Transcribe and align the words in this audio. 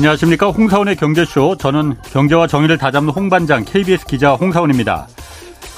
안녕하십니까. 0.00 0.48
홍사원의 0.48 0.96
경제쇼. 0.96 1.58
저는 1.58 1.94
경제와 2.04 2.46
정의를 2.46 2.78
다잡는 2.78 3.12
홍반장 3.12 3.66
KBS 3.66 4.06
기자 4.06 4.32
홍사원입니다. 4.32 5.06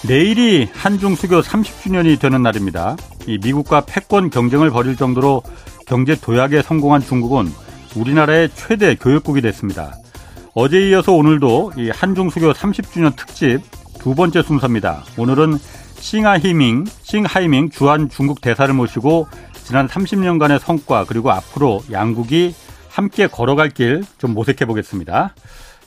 내일이 0.06 0.68
한중 0.72 1.16
수교 1.16 1.40
30주년이 1.40 2.20
되는 2.20 2.40
날입니다. 2.40 2.96
이 3.26 3.40
미국과 3.42 3.80
패권 3.84 4.30
경쟁을 4.30 4.70
벌일 4.70 4.94
정도로 4.94 5.42
경제 5.88 6.14
도약에 6.14 6.62
성공한 6.62 7.00
중국은 7.00 7.48
우리나라의 7.96 8.50
최대 8.54 8.94
교육국이 8.94 9.40
됐습니다. 9.40 9.96
어제 10.54 10.90
이어서 10.90 11.10
오늘도 11.10 11.72
이 11.78 11.90
한중 11.90 12.30
수교 12.30 12.52
30주년 12.52 13.16
특집 13.16 13.58
두 13.98 14.14
번째 14.14 14.44
순서입니다. 14.44 15.02
오늘은 15.18 15.58
싱하이밍, 15.96 16.84
싱하이밍 17.02 17.70
주한 17.70 18.08
중국 18.08 18.40
대사를 18.40 18.72
모시고 18.72 19.26
지난 19.64 19.88
30년간의 19.88 20.60
성과 20.60 21.06
그리고 21.08 21.32
앞으로 21.32 21.82
양국이 21.90 22.54
함께 22.92 23.26
걸어갈 23.26 23.70
길 23.70 24.02
좀 24.18 24.34
모색해 24.34 24.64
보겠습니다. 24.66 25.34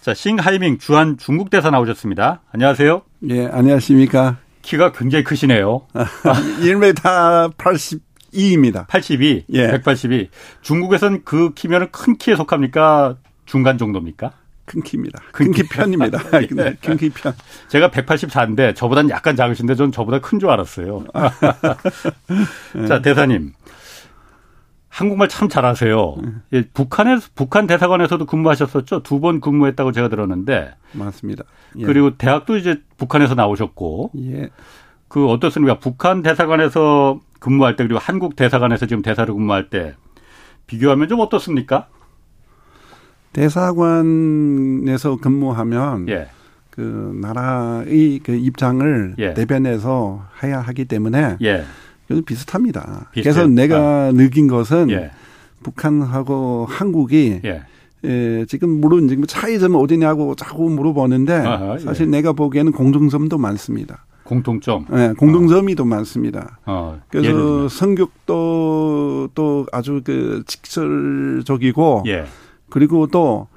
자, 0.01 0.13
싱하이밍 0.13 0.77
주한 0.79 1.17
중국 1.17 1.49
대사 1.49 1.69
나오셨습니다. 1.69 2.41
안녕하세요. 2.51 3.01
예, 3.29 3.47
안녕하십니까. 3.47 4.37
키가 4.61 4.91
굉장히 4.91 5.23
크시네요. 5.23 5.85
1m 5.93 7.53
82입니다. 7.55 8.87
82, 8.87 9.45
예. 9.53 9.67
182. 9.71 10.29
중국에선 10.61 11.21
그 11.23 11.53
키면은 11.53 11.87
큰 11.91 12.17
키에 12.17 12.35
속합니까? 12.35 13.17
중간 13.45 13.77
정도입니까? 13.77 14.31
큰 14.65 14.81
키입니다. 14.81 15.21
큰 15.31 15.51
키 15.51 15.61
편입니다. 15.61 16.17
네, 16.31 16.75
큰키 16.81 17.09
편. 17.11 17.33
제가 17.67 17.91
184인데 17.91 18.75
저보다는 18.75 19.11
약간 19.11 19.35
작으신데 19.35 19.75
전 19.75 19.91
저보다 19.91 20.19
큰 20.19 20.39
줄 20.39 20.49
알았어요. 20.49 21.05
자, 22.87 23.01
대사님. 23.01 23.53
한국말 24.95 25.27
참 25.27 25.49
잘하세요. 25.49 26.15
예, 26.53 26.63
북한에 26.73 27.17
북한 27.35 27.67
대사관에서도 27.67 28.25
근무하셨었죠. 28.25 29.03
두 29.03 29.19
번 29.19 29.41
근무했다고 29.41 29.91
제가 29.91 30.07
들었는데 30.07 30.73
맞습니다. 30.93 31.43
예. 31.79 31.85
그리고 31.85 32.15
대학도 32.15 32.55
이제 32.55 32.81
북한에서 32.95 33.35
나오셨고, 33.35 34.11
예. 34.19 34.49
그 35.09 35.27
어떻습니까? 35.27 35.79
북한 35.79 36.21
대사관에서 36.21 37.19
근무할 37.39 37.75
때 37.75 37.83
그리고 37.83 37.99
한국 37.99 38.37
대사관에서 38.37 38.85
지금 38.85 39.01
대사를 39.03 39.33
근무할 39.33 39.69
때 39.69 39.95
비교하면 40.67 41.09
좀 41.09 41.19
어떻습니까? 41.19 41.87
대사관에서 43.33 45.17
근무하면 45.17 46.07
예. 46.07 46.29
그 46.69 47.17
나라의 47.21 48.19
그 48.23 48.31
입장을 48.33 49.15
예. 49.17 49.33
대변해서 49.33 50.25
해야 50.41 50.61
하기 50.61 50.85
때문에 50.85 51.35
예. 52.11 52.21
비슷합니다. 52.21 53.09
비슷해요? 53.13 53.33
그래서 53.33 53.47
내가 53.47 54.07
아. 54.07 54.11
느낀 54.11 54.47
것은 54.47 54.89
예. 54.91 55.11
북한하고 55.63 56.67
한국이 56.69 57.41
예. 57.43 57.63
예, 58.03 58.45
지금 58.47 58.69
물론 58.81 59.07
지금 59.07 59.25
차이점은 59.25 59.79
어디냐고 59.79 60.35
자꾸 60.35 60.69
물어보는데 60.69 61.33
아하, 61.33 61.75
예. 61.75 61.79
사실 61.79 62.09
내가 62.09 62.33
보기에는 62.33 62.71
공통점도 62.71 63.37
많습니다. 63.37 64.05
공통점. 64.23 64.85
네, 64.89 65.13
공통점이 65.13 65.73
어. 65.73 65.75
더 65.75 65.85
많습니다. 65.85 66.59
어, 66.65 66.99
그래서 67.09 67.67
성격도 67.69 69.29
또 69.33 69.67
아주 69.71 70.01
그 70.03 70.43
직설적이고 70.47 72.03
예. 72.07 72.25
그리고 72.69 73.07
또 73.07 73.47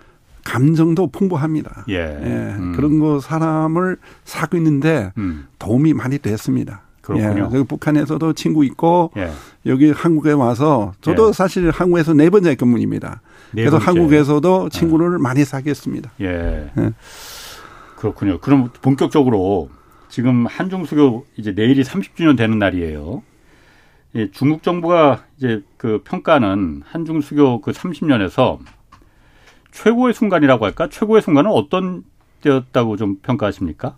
감정도 0.45 1.07
풍부합니다. 1.09 1.85
예. 1.89 1.95
예 1.95 2.57
음. 2.59 2.73
그런 2.75 2.99
거 2.99 3.21
사람을 3.21 3.97
사귀는데 4.25 5.13
음. 5.19 5.47
도움이 5.59 5.95
많이 5.95 6.19
됐습니다. 6.19 6.83
그렇군요. 7.09 7.51
예, 7.55 7.63
북한에서도 7.63 8.35
친구 8.35 8.67
있고 8.67 9.11
예. 9.17 9.31
여기 9.65 9.91
한국에 9.91 10.33
와서 10.33 10.93
저도 11.01 11.29
예. 11.29 11.33
사실 11.33 11.71
한국에서 11.71 12.13
네 12.13 12.29
번째 12.29 12.55
근무입니다. 12.55 13.23
네 13.53 13.63
그래서 13.63 13.79
번째. 13.79 13.87
한국에서도 13.87 14.65
예. 14.67 14.69
친구를 14.69 15.19
많이 15.19 15.43
사귀었습니다. 15.45 16.11
예. 16.21 16.71
예. 16.77 16.93
그렇군요. 17.97 18.39
그럼 18.41 18.71
본격적으로 18.83 19.71
지금 20.11 20.47
한중 20.47 20.85
수교 20.85 21.25
이제 21.39 21.53
내일이 21.53 21.83
30주년 21.83 22.37
되는 22.37 22.59
날이에요. 22.59 23.23
예, 24.17 24.31
중국 24.31 24.63
정부가 24.63 25.25
이제 25.39 25.63
그 25.79 26.03
평가는 26.05 26.83
한중 26.85 27.23
수교 27.23 27.63
그 27.63 27.73
30년에서 27.73 28.59
최고의 29.73 30.13
순간이라고 30.13 30.65
할까? 30.65 30.89
최고의 30.91 31.23
순간은 31.23 31.51
어떤 31.51 32.05
때였다고 32.43 32.99
좀 32.99 33.17
평가하십니까? 33.23 33.97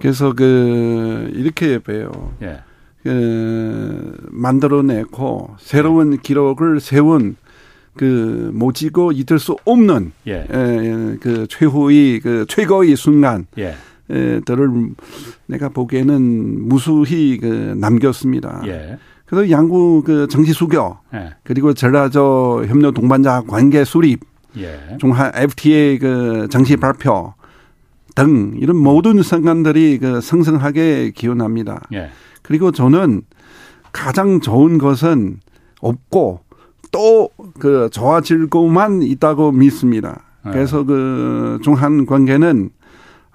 그래서 0.00 0.32
그 0.32 1.30
이렇게 1.34 1.78
봬요. 1.78 2.10
예. 2.42 2.60
그 3.02 4.16
만들어내고 4.30 5.56
새로운 5.58 6.18
기록을 6.18 6.80
세운 6.80 7.36
그 7.96 8.50
모지고 8.54 9.12
잊을 9.12 9.38
수 9.38 9.56
없는 9.64 10.12
예. 10.26 10.46
에, 10.50 11.16
그 11.20 11.46
최후의 11.48 12.20
그 12.20 12.46
최고의 12.48 12.96
순간 12.96 13.46
예. 13.58 13.74
들을 14.08 14.70
내가 15.46 15.68
보기에는 15.68 16.68
무수히 16.68 17.38
그 17.38 17.46
남겼습니다. 17.76 18.62
예. 18.66 18.98
그래서 19.26 19.50
양국 19.50 20.04
그 20.04 20.28
정치 20.28 20.52
수교 20.52 20.98
예. 21.14 21.34
그리고 21.42 21.74
전라저 21.74 22.64
협력 22.66 22.94
동반자 22.94 23.42
관계 23.46 23.84
수립 23.84 24.20
예. 24.58 24.96
중한 25.00 25.32
FTA 25.34 25.98
그 25.98 26.48
정치 26.50 26.76
발표 26.76 27.34
등 28.14 28.54
이런 28.58 28.76
모든 28.76 29.22
순간들이 29.22 29.98
그 29.98 30.20
성성하게 30.20 31.12
기원합니다. 31.14 31.82
예. 31.92 32.10
그리고 32.42 32.72
저는 32.72 33.22
가장 33.92 34.40
좋은 34.40 34.78
것은 34.78 35.40
없고 35.80 36.40
또 36.90 37.30
그 37.58 37.88
좋아질 37.90 38.48
것만 38.48 39.02
있다고 39.02 39.52
믿습니다. 39.52 40.24
예. 40.46 40.50
그래서 40.50 40.84
그 40.84 41.58
중한 41.62 42.06
관계는 42.06 42.70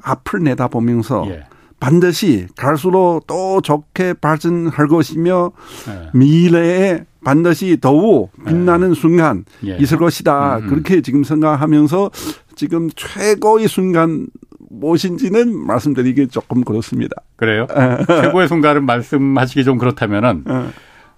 앞을 0.03 0.43
내다보면서 0.43 1.25
예. 1.29 1.43
반드시 1.79 2.47
갈수록 2.55 3.21
또 3.27 3.61
좋게 3.61 4.15
발전할 4.15 4.87
것이며 4.87 5.51
예. 5.89 6.17
미래에 6.17 7.05
반드시 7.23 7.77
더욱 7.79 8.31
빛나는 8.45 8.91
예. 8.91 8.93
순간 8.95 9.45
예. 9.65 9.77
있을 9.77 9.97
것이다. 9.97 10.57
음, 10.57 10.63
음. 10.63 10.69
그렇게 10.69 11.01
지금 11.01 11.23
생각하면서 11.23 12.11
지금 12.55 12.89
최고의 12.95 13.67
순간 13.67 14.27
무엇인지는 14.69 15.55
말씀드리기 15.65 16.27
조금 16.27 16.63
그렇습니다. 16.63 17.15
그래요? 17.35 17.67
최고의 18.07 18.47
순간은 18.47 18.85
말씀하시기 18.85 19.63
좀 19.63 19.77
그렇다면은 19.77 20.43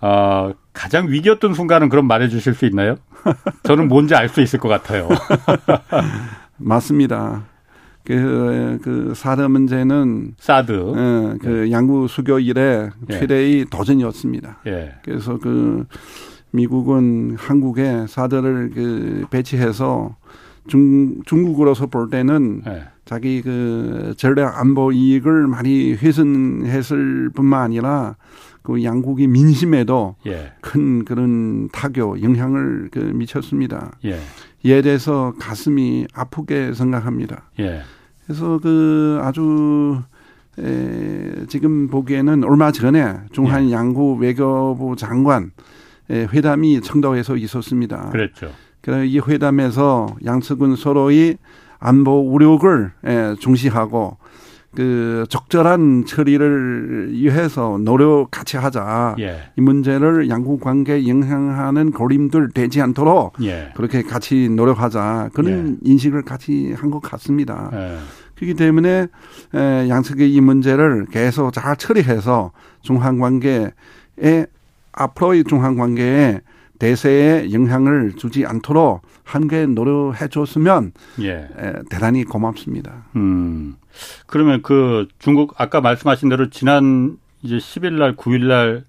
어, 0.01 0.51
가장 0.73 1.09
위기였던 1.09 1.53
순간은 1.53 1.89
그럼 1.89 2.07
말해 2.07 2.29
주실 2.29 2.53
수 2.53 2.65
있나요? 2.65 2.95
저는 3.63 3.87
뭔지 3.87 4.15
알 4.15 4.29
수 4.29 4.41
있을 4.41 4.59
것 4.59 4.69
같아요. 4.69 5.09
맞습니다. 6.57 7.43
그, 8.05 8.79
그 8.81 9.13
사드 9.15 9.41
문제는 9.41 10.33
사드 10.39 10.71
예, 10.71 11.37
그 11.41 11.67
예. 11.67 11.71
양구 11.71 12.07
수교 12.07 12.39
이래 12.39 12.89
예. 13.09 13.19
최대의 13.19 13.59
예. 13.59 13.65
도전이었습니다. 13.65 14.59
예. 14.67 14.95
그래서 15.03 15.37
그 15.37 15.85
미국은 16.51 17.35
한국에 17.37 18.07
사드를 18.07 18.71
그 18.73 19.25
배치해서 19.29 20.15
중 20.67 21.21
중국으로서 21.25 21.85
볼 21.87 22.09
때는 22.09 22.63
예. 22.67 22.87
자기 23.09 23.41
그 23.41 24.13
전략 24.17 24.59
안보 24.59 24.91
이익을 24.91 25.47
많이 25.47 25.95
훼손했을 25.95 27.31
뿐만 27.33 27.63
아니라 27.63 28.17
그 28.61 28.83
양국의 28.83 29.25
민심에도 29.25 30.15
예. 30.27 30.51
큰 30.61 31.03
그런 31.05 31.69
타격 31.69 32.21
영향을 32.21 32.89
그 32.91 32.99
미쳤습니다. 32.99 33.93
예. 34.05 34.19
이에 34.61 34.83
대해서 34.83 35.33
가슴이 35.39 36.05
아프게 36.13 36.73
생각합니다. 36.73 37.49
예. 37.57 37.81
그래서 38.27 38.59
그 38.59 39.19
아주 39.23 40.03
에, 40.59 41.47
지금 41.47 41.87
보기에는 41.87 42.43
얼마 42.43 42.71
전에 42.71 43.21
중한 43.31 43.69
예. 43.69 43.71
양구 43.71 44.17
외교부 44.19 44.95
장관 44.95 45.49
회담이 46.11 46.81
청도에서 46.81 47.37
있었습니다. 47.37 48.11
그렇죠. 48.11 48.51
그래서 48.81 49.03
이 49.03 49.17
회담에서 49.17 50.15
양측은 50.23 50.75
서로의 50.75 51.39
안보 51.79 52.31
우력을 52.31 52.91
예, 53.07 53.35
중시하고 53.39 54.17
그 54.75 55.25
적절한 55.29 56.05
처리를 56.05 57.09
위해서 57.13 57.79
노력 57.81 58.27
같이 58.29 58.55
하자. 58.57 59.15
예. 59.19 59.39
이 59.57 59.61
문제를 59.61 60.29
양국 60.29 60.61
관계에 60.61 61.07
영향하는 61.07 61.91
고림들 61.91 62.49
되지 62.51 62.79
않도록 62.81 63.33
예. 63.41 63.71
그렇게 63.75 64.03
같이 64.03 64.47
노력하자. 64.49 65.29
그런 65.33 65.77
예. 65.83 65.89
인식을 65.89 66.21
같이 66.21 66.73
한 66.77 66.91
것 66.91 66.99
같습니다. 66.99 67.69
예. 67.73 67.97
그렇기 68.35 68.53
때문에 68.53 69.07
양측의 69.53 70.33
이 70.33 70.39
문제를 70.39 71.07
계속 71.11 71.51
잘 71.51 71.75
처리해서 71.75 72.51
중한 72.81 73.17
관계에 73.19 73.71
앞으로의 74.93 75.43
중한 75.45 75.75
관계에 75.75 76.41
대세에 76.77 77.51
영향을 77.51 78.13
주지 78.15 78.45
않도록 78.45 79.01
한게 79.29 79.67
노력해 79.67 80.27
줬으면 80.27 80.91
예. 81.21 81.47
대단히 81.89 82.23
고맙습니다. 82.23 83.05
음. 83.15 83.75
그러면 84.25 84.61
그 84.63 85.07
중국 85.19 85.53
아까 85.61 85.81
말씀하신 85.81 86.29
대로 86.29 86.49
지난 86.49 87.17
이제 87.43 87.57
10일 87.57 87.93
날 87.93 88.15
9일 88.15 88.47
날 88.47 88.83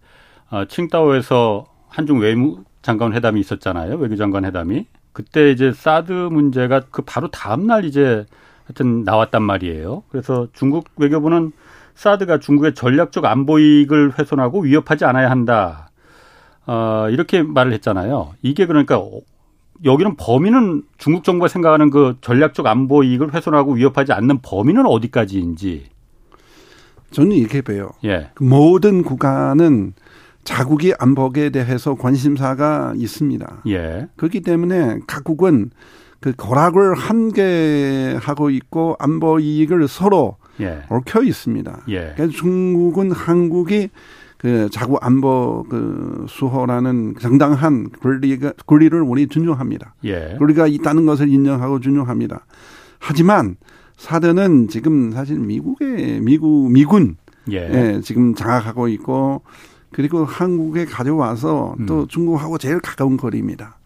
어, 0.50 0.64
칭다오에서 0.64 1.66
한중 1.88 2.20
외무 2.20 2.64
장관 2.81 3.12
회담이 3.12 3.38
있었잖아요. 3.40 3.96
외교장관 3.96 4.46
회담이. 4.46 4.87
그때 5.12 5.50
이제 5.50 5.72
사드 5.72 6.12
문제가 6.12 6.81
그 6.90 7.02
바로 7.02 7.28
다음 7.28 7.66
날 7.66 7.84
이제 7.84 8.25
하여튼 8.64 9.04
나왔단 9.04 9.43
말이에요. 9.43 10.04
그래서 10.08 10.48
중국 10.54 10.88
외교부는 10.96 11.52
사드가 11.94 12.38
중국의 12.38 12.75
전략적 12.75 13.26
안보 13.26 13.58
이익을 13.58 14.19
훼손하고 14.19 14.60
위협하지 14.60 15.04
않아야 15.04 15.31
한다. 15.31 15.90
어, 16.66 17.08
이렇게 17.10 17.43
말을 17.43 17.75
했잖아요. 17.75 18.32
이게 18.40 18.64
그러니까 18.64 18.98
여기는 19.85 20.17
범위는 20.17 20.82
중국 20.99 21.25
정부가 21.25 21.49
생각하는 21.49 21.91
그 21.91 22.17
전략적 22.21 22.67
안보 22.67 23.03
이익을 23.03 23.35
훼손하고 23.35 23.73
위협하지 23.73 24.12
않는 24.12 24.41
범위는 24.43 24.87
어디까지인지. 24.87 25.87
저는 27.11 27.32
이렇게 27.32 27.62
봐요. 27.62 27.91
예. 28.05 28.31
그 28.35 28.44
모든 28.44 29.03
국가는 29.03 29.94
자국의 30.44 30.94
안보에 30.99 31.50
대해서 31.50 31.94
관심사가 31.94 32.93
있습니다. 32.97 33.62
예. 33.69 34.09
그렇기 34.17 34.43
때문에 34.43 35.00
각국은 35.06 35.71
그 36.21 36.32
거락을 36.37 36.94
한계하고 36.94 38.50
있고 38.50 38.97
안보 38.99 39.41
이익을 39.41 39.88
서로 39.88 40.37
예. 40.61 40.82
얽혀 40.88 41.23
있습니다. 41.23 41.85
예. 41.88 42.12
그래서 42.17 42.32
중국은 42.32 43.12
한국이 43.12 43.88
그 44.40 44.70
자국 44.72 45.04
안보 45.04 45.66
그 45.69 46.25
수호라는 46.26 47.16
정당한 47.20 47.90
권리가 47.90 48.54
권리를 48.66 48.98
우리 49.02 49.26
존중합니다. 49.26 49.94
예. 50.04 50.37
권리가 50.38 50.66
있다는 50.66 51.04
것을 51.04 51.28
인정하고 51.28 51.81
존중합니다. 51.81 52.46
하지만 52.98 53.56
사드는 53.98 54.69
지금 54.69 55.10
사실 55.10 55.38
미국의 55.38 56.20
미국 56.22 56.72
미군 56.72 57.16
예. 57.50 57.56
예 57.56 58.00
지금 58.00 58.34
장악하고 58.34 58.88
있고 58.88 59.42
그리고 59.92 60.25
한국에 60.25 60.86
가져와서 60.86 61.76
음. 61.78 61.84
또 61.84 62.06
중국하고 62.06 62.56
제일 62.56 62.81
가까운 62.81 63.19
거리입니다. 63.19 63.80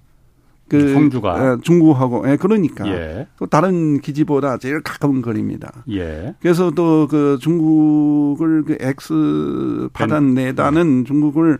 그 0.78 0.92
성주가 0.92 1.52
예, 1.52 1.56
중국하고 1.62 2.28
예, 2.30 2.36
그러니까 2.36 2.86
예. 2.88 3.26
또 3.38 3.46
다른 3.46 4.00
기지보다 4.00 4.58
제일 4.58 4.82
가까운 4.82 5.22
거리입니다. 5.22 5.84
예. 5.90 6.34
그래서 6.40 6.70
또 6.70 7.04
그 7.14 7.38
중국을 7.40 8.64
그 8.64 8.76
X 8.80 9.88
파단 9.92 10.34
내다는 10.34 11.00
예. 11.00 11.04
중국을 11.04 11.58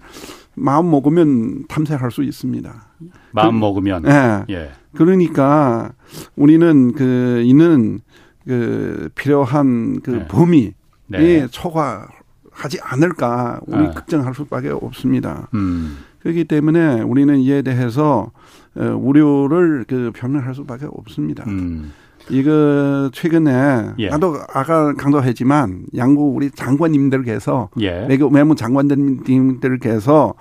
마음 0.54 0.90
먹으면 0.90 1.66
탐색할 1.68 2.10
수 2.10 2.22
있습니다. 2.22 2.86
마음 3.32 3.54
그, 3.54 3.58
먹으면 3.58 4.04
예. 4.06 4.44
예. 4.50 4.70
그러니까 4.96 5.92
우리는 6.36 6.92
그 6.92 7.42
이는 7.44 8.00
그 8.46 9.10
필요한 9.14 10.00
그 10.00 10.10
네. 10.10 10.28
범위에 10.28 10.72
네. 11.08 11.46
초과하지 11.48 12.80
않을까 12.82 13.60
우리 13.66 13.86
아. 13.86 13.90
걱정할 13.90 14.34
수밖에 14.34 14.68
없습니다. 14.70 15.48
음. 15.54 15.98
그렇기 16.20 16.44
때문에 16.44 17.02
우리는 17.02 17.38
이에 17.38 17.62
대해서 17.62 18.30
어, 18.32 18.32
우려를 18.76 19.84
그 19.86 20.12
표명할 20.14 20.54
수밖에 20.54 20.86
없습니다. 20.90 21.44
음. 21.46 21.92
이거 22.30 23.10
최근에 23.12 23.92
예. 23.98 24.08
나도 24.08 24.36
아까 24.52 24.94
강조했지만 24.94 25.86
양국 25.96 26.34
우리 26.36 26.50
장관님들께서 26.50 27.68
예. 27.80 28.06
외교 28.08 28.28
외무 28.28 28.54
장관님들께서 28.54 30.34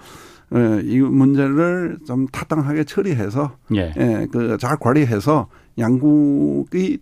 어, 0.52 0.80
이 0.84 1.00
문제를 1.00 1.98
좀 2.06 2.28
타당하게 2.28 2.84
처리해서 2.86 3.58
예. 3.76 3.92
예, 3.98 4.28
그 4.32 4.58
잘 4.58 4.78
관리해서 4.78 5.48
양국이 5.78 7.00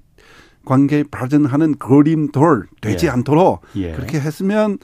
관계 0.66 1.04
발전하는 1.04 1.75
그림돌 1.75 2.68
되지 2.81 3.08
예. 3.08 3.10
않도록 3.10 3.62
예. 3.75 3.94
그렇게 3.94 4.19
했으면 4.19 4.78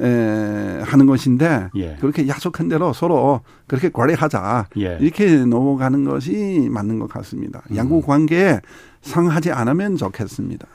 에, 0.00 0.80
하는 0.84 1.06
것인데 1.06 1.68
예. 1.76 1.96
그렇게 2.00 2.28
약속한 2.28 2.68
대로 2.68 2.92
서로 2.92 3.40
그렇게 3.66 3.90
관리하자 3.90 4.68
예. 4.78 4.98
이렇게 5.00 5.44
넘어가는 5.44 6.04
것이 6.04 6.68
맞는 6.70 6.98
것 6.98 7.08
같습니다. 7.10 7.62
음. 7.70 7.76
양국 7.76 8.06
관계에 8.06 8.60
상하지 9.02 9.52
않으면 9.52 9.96
좋겠습니다. 9.96 10.66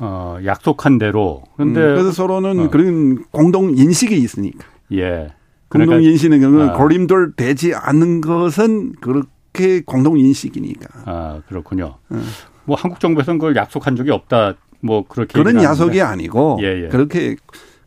어, 0.00 0.38
약속한 0.44 0.98
대로. 0.98 1.42
그런데 1.56 1.80
음, 1.80 1.94
그래서 1.94 2.12
서로는 2.12 2.60
어. 2.60 2.70
그런 2.70 3.24
공동 3.30 3.76
인식이 3.76 4.16
있으니까. 4.16 4.64
예. 4.92 5.28
그러니까, 5.68 5.96
공동 5.96 6.02
인식은 6.02 6.40
그러니까 6.40 6.74
아. 6.74 6.76
고림돌 6.76 7.32
되지 7.34 7.74
않는 7.74 8.20
것은 8.20 8.92
그렇게 9.00 9.82
공동 9.84 10.18
인식이니까. 10.18 10.88
아 11.04 11.42
그렇군요. 11.48 11.96
어. 12.10 12.22
뭐 12.68 12.76
한국 12.76 13.00
정부에서는 13.00 13.38
그걸 13.38 13.56
약속한 13.56 13.96
적이 13.96 14.10
없다. 14.10 14.54
뭐 14.80 15.04
그렇게 15.08 15.32
그런 15.42 15.60
약속이 15.60 16.02
아니고 16.02 16.58
예, 16.62 16.84
예. 16.84 16.88
그렇게 16.88 17.34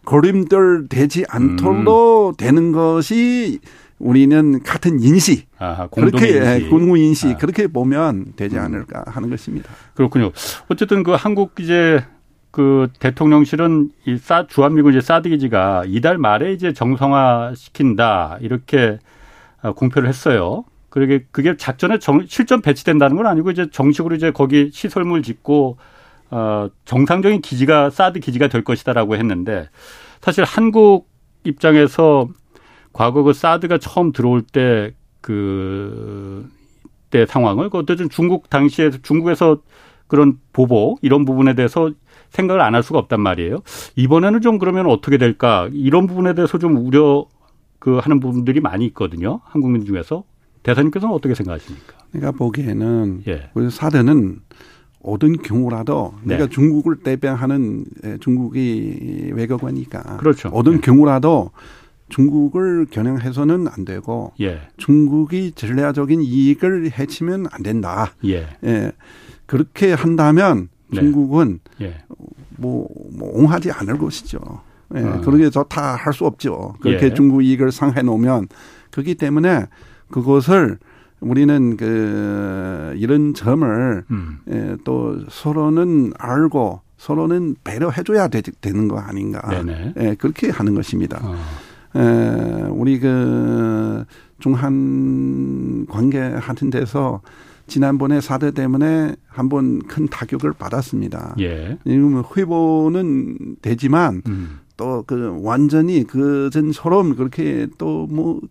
거림돌 0.03 0.87
되지 0.89 1.23
않도록 1.29 2.29
음. 2.31 2.35
되는 2.35 2.71
것이 2.71 3.59
우리는 3.99 4.61
같은 4.63 4.99
인식 4.99 5.47
아하, 5.59 5.87
그렇게 5.87 6.67
공동 6.67 6.97
인식 6.97 7.29
아. 7.29 7.37
그렇게 7.37 7.67
보면 7.67 8.33
되지 8.35 8.57
음. 8.57 8.63
않을까 8.63 9.03
하는 9.05 9.29
것입니다. 9.29 9.69
그렇군요. 9.93 10.31
어쨌든 10.69 11.03
그 11.03 11.11
한국 11.11 11.53
이제 11.59 12.03
그 12.49 12.89
대통령실은 12.99 13.91
이 14.07 14.17
사 14.17 14.47
주한미군 14.47 14.93
이제 14.93 15.01
사드 15.01 15.29
기지가 15.29 15.83
이달 15.85 16.17
말에 16.17 16.51
이제 16.53 16.73
정상화 16.73 17.53
시킨다 17.55 18.37
이렇게 18.41 18.97
어, 19.61 19.73
공표를 19.73 20.09
했어요. 20.09 20.63
그러게 20.91 21.25
그게 21.31 21.57
작전에 21.57 21.97
정, 21.99 22.23
실전 22.27 22.61
배치된다는 22.61 23.17
건 23.17 23.25
아니고 23.25 23.49
이제 23.51 23.69
정식으로 23.71 24.15
이제 24.15 24.31
거기 24.31 24.69
시설물 24.71 25.23
짓고 25.23 25.77
어 26.29 26.69
정상적인 26.85 27.41
기지가 27.41 27.89
사드 27.89 28.19
기지가 28.19 28.47
될 28.49 28.63
것이다라고 28.63 29.15
했는데 29.15 29.69
사실 30.21 30.43
한국 30.43 31.09
입장에서 31.45 32.29
과거 32.93 33.23
그 33.23 33.33
사드가 33.33 33.79
처음 33.79 34.11
들어올 34.11 34.43
때 34.43 34.93
그 35.21 36.49
때 37.11 37.25
상황을 37.25 37.69
그 37.69 37.77
어쨌든 37.77 38.09
중국 38.09 38.49
당시에 38.49 38.89
중국에서 39.03 39.57
그런 40.07 40.39
보복 40.53 40.99
이런 41.01 41.25
부분에 41.25 41.55
대해서 41.55 41.91
생각을 42.29 42.61
안 42.61 42.73
할 42.75 42.83
수가 42.83 42.99
없단 42.99 43.21
말이에요. 43.21 43.59
이번에는 43.97 44.41
좀 44.41 44.57
그러면 44.59 44.87
어떻게 44.87 45.17
될까 45.17 45.69
이런 45.73 46.07
부분에 46.07 46.33
대해서 46.33 46.57
좀 46.57 46.77
우려 46.77 47.25
그 47.79 47.97
하는 47.97 48.19
부분들이 48.21 48.61
많이 48.61 48.85
있거든요. 48.87 49.41
한국민 49.45 49.85
중에서 49.85 50.23
대사님께서는 50.63 51.13
어떻게 51.13 51.33
생각하십니까? 51.35 51.97
내가 52.11 52.31
보기에는 52.31 53.23
예. 53.27 53.49
우리 53.53 53.69
사대는 53.69 54.39
어떤 55.03 55.37
경우라도 55.41 56.13
네. 56.23 56.35
내가 56.35 56.47
중국을 56.47 56.97
대변하는 56.97 57.85
예, 58.03 58.17
중국이 58.19 59.31
외교관이니까 59.33 60.17
그렇죠. 60.17 60.49
어떤 60.49 60.75
네. 60.75 60.81
경우라도 60.81 61.51
중국을 62.09 62.85
겨냥해서는 62.91 63.67
안 63.67 63.85
되고 63.85 64.33
예. 64.41 64.61
중국이 64.77 65.53
전략적인 65.53 66.21
이익을 66.21 66.91
해치면 66.99 67.47
안 67.51 67.63
된다. 67.63 68.13
예. 68.25 68.47
예. 68.63 68.91
그렇게 69.47 69.93
한다면 69.93 70.69
네. 70.89 70.99
중국은 70.99 71.59
예. 71.81 72.03
뭐, 72.57 72.87
뭐 73.17 73.31
옹하지 73.33 73.71
않을 73.71 73.97
것이죠. 73.97 74.39
예. 74.93 74.99
어. 74.99 75.21
그렇게 75.21 75.49
좋다 75.49 75.95
할 75.95 76.13
수 76.13 76.25
없죠. 76.25 76.75
그렇게 76.81 77.07
예. 77.07 77.13
중국 77.13 77.43
이익을 77.43 77.71
상해 77.71 78.01
놓으면 78.03 78.49
그렇기 78.91 79.15
때문에 79.15 79.65
그것을 80.11 80.77
우리는 81.19 81.77
그 81.77 82.93
이런 82.97 83.33
점을 83.33 84.03
음. 84.09 84.39
예, 84.49 84.75
또 84.83 85.19
서로는 85.29 86.13
알고 86.17 86.81
서로는 86.97 87.55
배려해줘야 87.63 88.27
되, 88.27 88.41
되는 88.41 88.87
거 88.87 88.97
아닌가. 88.99 89.41
네네. 89.49 89.93
예, 89.99 90.15
그렇게 90.15 90.49
하는 90.49 90.73
것입니다. 90.75 91.19
어. 91.23 91.35
예, 91.95 92.63
우리 92.69 92.99
그 92.99 94.05
중한 94.39 95.85
관계 95.89 96.19
하는 96.19 96.69
데서 96.71 97.21
지난번에 97.67 98.19
사대 98.21 98.51
때문에 98.51 99.15
한 99.27 99.47
번 99.49 99.79
큰 99.87 100.07
타격을 100.07 100.53
받았습니다. 100.53 101.35
예. 101.39 101.77
이러면 101.85 102.23
회복은 102.35 103.57
되지만 103.61 104.21
음. 104.27 104.59
또그 104.77 105.39
완전히 105.41 106.03
그 106.05 106.49
전처럼 106.51 107.15
그렇게 107.15 107.67
또 107.77 108.07
뭐 108.09 108.41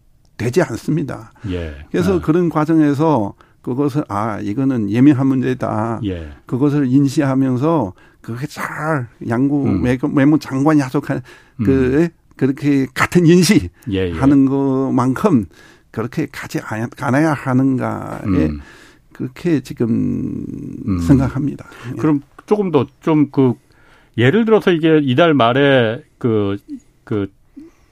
되지 0.40 0.62
않습니다. 0.62 1.32
예. 1.50 1.74
그래서 1.90 2.16
아. 2.16 2.20
그런 2.20 2.48
과정에서 2.48 3.34
그것을 3.60 4.04
아 4.08 4.40
이거는 4.40 4.90
예민한 4.90 5.26
문제다. 5.26 6.00
예. 6.04 6.30
그것을 6.46 6.86
인지하면서 6.86 7.92
그게 8.22 8.46
잘 8.46 9.08
양구 9.28 9.66
음. 9.66 9.84
외무 10.16 10.38
장관이 10.38 10.80
약속한 10.80 11.20
음. 11.60 11.64
그 11.64 12.08
그렇게 12.36 12.86
같은 12.94 13.26
인식하는 13.26 13.70
예, 13.90 14.08
예. 14.08 14.48
것만큼 14.48 15.46
그렇게 15.90 16.26
가지 16.32 16.58
않아야 16.98 17.34
하는가에 17.34 18.22
음. 18.24 18.60
그렇게 19.12 19.60
지금 19.60 20.42
음. 20.86 20.98
생각합니다. 21.00 21.66
예. 21.92 21.96
그럼 21.96 22.22
조금 22.46 22.70
더 22.70 22.86
좀 23.00 23.30
그 23.30 23.54
예를 24.16 24.44
들어서 24.46 24.70
이게 24.72 25.00
이달 25.02 25.34
말에 25.34 26.02
그그 26.18 26.56
그 27.04 27.30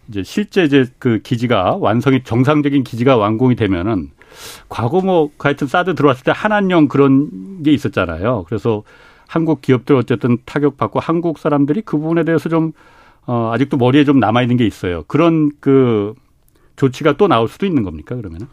이제 0.09 0.23
실제 0.23 0.65
이제 0.65 0.87
그 0.99 1.21
기지가 1.23 1.77
완성이 1.81 2.23
정상적인 2.25 2.85
기지가 2.85 3.17
완공이 3.17 3.57
되면은 3.57 4.11
과거 4.69 5.00
뭐 5.00 5.31
하여튼 5.38 5.67
사드 5.67 5.95
들어왔을 5.95 6.25
때 6.25 6.33
한한령 6.35 6.88
그런 6.88 7.62
게 7.62 7.73
있었잖아요. 7.73 8.45
그래서 8.49 8.83
한국 9.27 9.61
기업들 9.61 9.97
어쨌든 9.97 10.38
타격받고 10.45 11.00
한국 11.00 11.38
사람들이 11.38 11.83
그 11.83 11.99
부분에 11.99 12.25
대해서 12.25 12.49
좀 12.49 12.73
어, 13.27 13.50
아직도 13.53 13.77
머리에 13.77 14.05
좀 14.05 14.19
남아 14.21 14.43
있는 14.43 14.57
게 14.57 14.67
있어요. 14.67 15.05
그런 15.07 15.50
그 15.61 16.15
조치가 16.77 17.17
또 17.19 17.29
나올 17.29 17.49
수도 17.49 17.67
있는 17.67 17.83
겁니까 17.83 18.17
그러면은? 18.17 18.47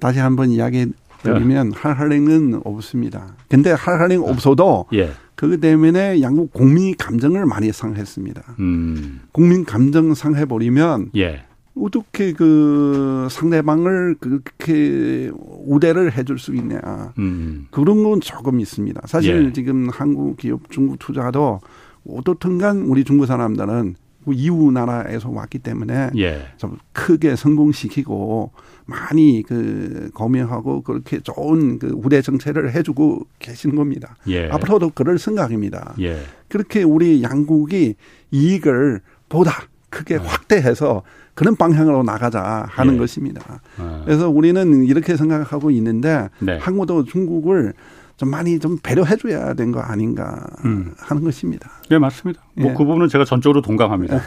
다시 0.00 0.18
한번 0.18 0.50
이야기 0.50 0.86
그러면 1.22 1.72
할할링은 1.72 2.62
없습니다. 2.64 3.36
근데 3.48 3.72
할할링 3.72 4.22
없어도 4.22 4.86
예. 4.92 5.10
그 5.34 5.58
때문에 5.58 6.20
양국 6.20 6.52
국민 6.52 6.94
감정을 6.96 7.46
많이 7.46 7.72
상했습니다. 7.72 8.56
음. 8.58 9.20
국민 9.32 9.64
감정 9.64 10.14
상해 10.14 10.44
버리면 10.44 11.10
예. 11.16 11.44
어떻게 11.74 12.32
그 12.32 13.26
상대방을 13.30 14.16
그렇게 14.20 15.30
우대를 15.66 16.12
해줄 16.12 16.38
수 16.38 16.54
있냐. 16.54 16.80
음. 17.18 17.68
그런 17.70 18.02
건 18.02 18.20
조금 18.20 18.60
있습니다. 18.60 19.00
사실 19.06 19.46
예. 19.46 19.52
지금 19.52 19.88
한국 19.90 20.36
기업 20.36 20.70
중국 20.70 20.98
투자도 20.98 21.60
어떻든 22.06 22.58
간 22.58 22.82
우리 22.82 23.04
중국 23.04 23.26
사람들은 23.26 23.94
그 24.24 24.34
이웃 24.34 24.72
나라에서 24.72 25.30
왔기 25.30 25.60
때문에 25.60 26.10
예. 26.18 26.48
좀 26.56 26.76
크게 26.92 27.36
성공시키고 27.36 28.52
많이 28.90 29.44
그 29.46 30.10
고민하고 30.14 30.82
그렇게 30.82 31.20
좋은 31.20 31.78
그 31.78 31.92
우대 31.94 32.20
정책을 32.20 32.74
해주고 32.74 33.26
계신 33.38 33.76
겁니다. 33.76 34.16
예. 34.26 34.48
앞으로도 34.50 34.90
그럴 34.94 35.18
생각입니다. 35.18 35.94
예. 36.00 36.18
그렇게 36.48 36.82
우리 36.82 37.22
양국이 37.22 37.94
이익을 38.32 39.00
보다 39.28 39.52
크게 39.90 40.18
네. 40.18 40.24
확대해서 40.26 41.02
그런 41.34 41.54
방향으로 41.54 42.02
나가자 42.02 42.66
하는 42.68 42.94
예. 42.94 42.98
것입니다. 42.98 43.62
아. 43.78 44.02
그래서 44.04 44.28
우리는 44.28 44.84
이렇게 44.84 45.16
생각하고 45.16 45.70
있는데 45.70 46.28
네. 46.40 46.58
한국도 46.58 47.04
중국을 47.04 47.72
좀 48.20 48.30
많이 48.30 48.58
좀 48.58 48.76
배려해줘야 48.82 49.54
된 49.54 49.72
거 49.72 49.80
아닌가 49.80 50.44
음. 50.66 50.92
하는 50.98 51.24
것입니다. 51.24 51.70
네, 51.88 51.98
맞습니다. 51.98 52.42
뭐그 52.54 52.72
예. 52.82 52.86
부분은 52.86 53.08
제가 53.08 53.24
전적으로 53.24 53.62
동감합니다. 53.62 54.20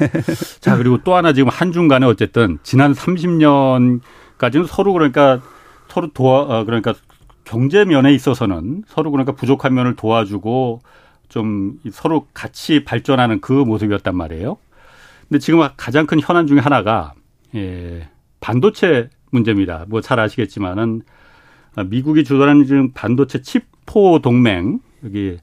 자, 0.62 0.78
그리고 0.78 0.98
또 1.04 1.16
하나 1.16 1.32
지금 1.34 1.50
한중 1.50 1.88
간에 1.88 2.06
어쨌든 2.08 2.58
지난 2.64 2.94
30년까지는 2.94 4.66
서로 4.68 4.94
그러니까 4.94 5.42
서로 5.90 6.08
도와, 6.12 6.42
어, 6.42 6.64
그러니까 6.66 6.96
경제 7.44 7.86
면에 7.86 8.14
있어서는 8.14 8.84
서로 8.88 9.12
그러니까 9.12 9.34
부족한 9.34 9.74
면을 9.76 9.96
도와주고 9.96 10.82
좀 11.30 11.78
서로 11.92 12.26
같이 12.34 12.84
발전하는 12.84 13.42
그 13.42 13.52
모습이었단 13.52 14.16
말이에요. 14.16 14.58
근데 15.30 15.40
지금 15.40 15.60
가장 15.78 16.08
큰 16.08 16.20
현안 16.20 16.48
중에 16.48 16.60
하나가 16.60 17.14
예, 17.54 18.10
반도체 18.40 19.10
문제입니다. 19.30 19.86
뭐 19.88 20.02
잘 20.02 20.20
아시겠지만은 20.20 21.02
미국이 21.82 22.24
주도하는 22.24 22.66
지금 22.66 22.92
반도체 22.92 23.42
칩포 23.42 24.20
동맹 24.20 24.80
여기 25.04 25.38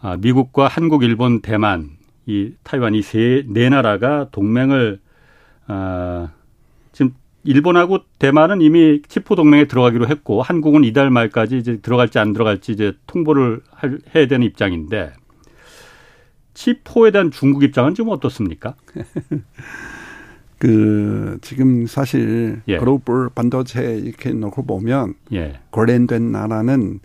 아, 0.00 0.16
미국과 0.16 0.68
한국, 0.68 1.02
일본, 1.02 1.40
대만, 1.40 1.90
이 2.26 2.52
타이완 2.62 2.94
이 2.94 3.00
세 3.02 3.42
네 3.48 3.68
나라가 3.68 4.28
동맹을 4.30 5.00
아, 5.66 6.28
지금 6.92 7.14
일본하고 7.44 8.00
대만은 8.18 8.60
이미 8.60 9.00
칩포 9.08 9.34
동맹에 9.36 9.66
들어가기로 9.66 10.08
했고 10.08 10.42
한국은 10.42 10.84
이달 10.84 11.10
말까지 11.10 11.58
이제 11.58 11.78
들어갈지 11.80 12.18
안 12.18 12.32
들어갈지 12.32 12.72
이제 12.72 12.92
통보를 13.06 13.60
해야 14.14 14.26
되는 14.26 14.46
입장인데 14.46 15.12
치포에 16.54 17.10
대한 17.10 17.30
중국 17.30 17.62
입장은 17.64 17.94
좀 17.94 18.08
어떻습니까? 18.08 18.74
그 20.58 21.38
지금 21.42 21.86
사실 21.86 22.62
예. 22.68 22.78
글로벌 22.78 23.28
반도체 23.28 23.96
이렇게 23.96 24.30
놓고 24.32 24.64
보면 24.64 25.14
예. 25.32 25.60
관련된 25.70 26.32
나라는 26.32 27.00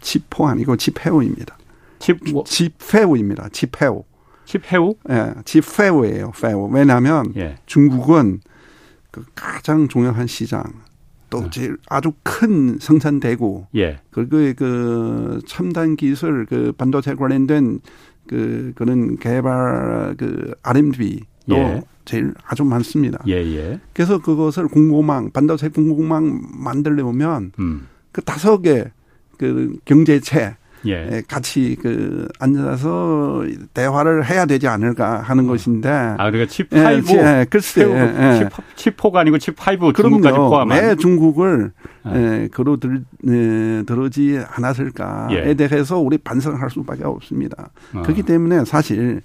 치포 0.00 0.48
아니고 0.48 0.76
치페우입니다. 0.76 1.56
칩 1.98 2.18
뭐. 2.32 2.44
치페우입니다. 2.44 3.48
치페우. 3.50 4.04
치페우? 4.44 4.94
예, 5.10 5.34
치페우예요. 5.44 6.32
페우. 6.32 6.68
왜냐하면 6.70 7.32
예. 7.36 7.56
중국은 7.66 8.40
그 9.10 9.24
가장 9.34 9.88
중요한 9.88 10.26
시장 10.26 10.64
또 11.30 11.40
네. 11.42 11.50
제일 11.50 11.76
아주 11.88 12.12
큰 12.22 12.78
생산대구 12.78 13.66
예. 13.76 14.00
그리고 14.10 14.36
그 14.56 15.40
첨단 15.46 15.96
기술 15.96 16.46
그 16.46 16.72
반도체 16.76 17.14
관련된 17.14 17.80
그 18.26 18.72
그런 18.74 19.16
개발 19.18 20.14
그 20.18 20.54
R&D 20.62 21.20
또 21.48 21.56
예. 21.56 21.82
제일 22.04 22.34
아주 22.46 22.64
많습니다. 22.64 23.22
예, 23.26 23.34
예. 23.34 23.80
그래서 23.92 24.18
그것을 24.18 24.68
공급망 24.68 25.30
반도체 25.30 25.68
공급망 25.68 26.42
만들려면 26.52 27.52
음. 27.58 27.88
그 28.12 28.22
다섯 28.22 28.60
개 28.60 28.90
그 29.36 29.76
경제체 29.84 30.56
예. 30.86 31.22
같이 31.26 31.78
그 31.80 32.28
앉아서 32.38 33.42
대화를 33.72 34.28
해야 34.28 34.44
되지 34.44 34.68
않을까 34.68 35.20
하는 35.22 35.44
어. 35.44 35.48
것인데. 35.48 35.88
아, 35.88 36.30
그러니까 36.30 36.46
Chip 36.46 36.68
Five. 36.68 37.10
예, 37.14 37.40
예, 37.40 37.46
글쎄. 37.48 37.82
예, 37.82 38.50
칩, 38.76 38.96
칩4가 38.96 39.16
아니고 39.16 39.38
Chip 39.38 39.56
Five 39.56 39.94
중국까지 39.94 40.36
포함한. 40.36 40.82
왜 40.82 40.94
중국을 40.96 41.72
아. 42.02 42.14
예, 42.14 42.48
그로 42.52 42.76
들, 42.76 43.02
예, 43.26 43.82
들어지 43.86 44.38
않았을까에 44.46 45.46
예. 45.46 45.54
대해서 45.54 45.98
우리 45.98 46.18
반성할 46.18 46.68
수밖에 46.70 47.04
없습니다. 47.04 47.70
어. 47.94 48.02
그렇기 48.02 48.22
때문에 48.22 48.66
사실 48.66 49.22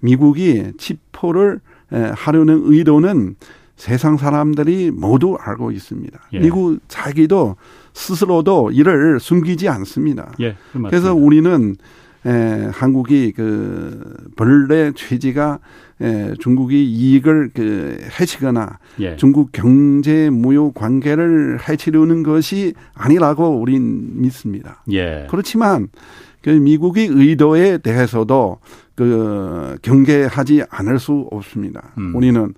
미국이 0.00 0.72
칩4를 0.78 1.56
예, 1.56 1.71
하려는 2.14 2.62
의도는 2.64 3.36
세상 3.76 4.16
사람들이 4.16 4.90
모두 4.90 5.36
알고 5.40 5.72
있습니다. 5.72 6.20
예. 6.34 6.38
미국 6.40 6.78
자기도 6.88 7.56
스스로도 7.94 8.70
이를 8.72 9.18
숨기지 9.18 9.68
않습니다. 9.68 10.32
예, 10.40 10.56
그래서 10.88 11.14
우리는 11.14 11.74
에, 12.24 12.68
한국이 12.72 13.32
그 13.32 14.14
본래 14.36 14.92
취지가 14.92 15.58
에, 16.00 16.34
중국이 16.38 16.84
이익을 16.84 17.50
그 17.52 17.98
해치거나 18.20 18.78
예. 19.00 19.16
중국 19.16 19.50
경제 19.50 20.30
무역 20.30 20.74
관계를 20.74 21.58
해치려는 21.68 22.22
것이 22.22 22.74
아니라고 22.94 23.60
우린 23.60 24.20
믿습니다. 24.20 24.84
예. 24.92 25.26
그렇지만 25.30 25.88
그 26.42 26.50
미국의 26.50 27.06
의도에 27.06 27.78
대해서도 27.78 28.58
그 28.94 29.76
경계하지 29.82 30.64
않을 30.68 30.98
수 30.98 31.26
없습니다. 31.30 31.92
음. 31.98 32.14
우리는 32.14 32.54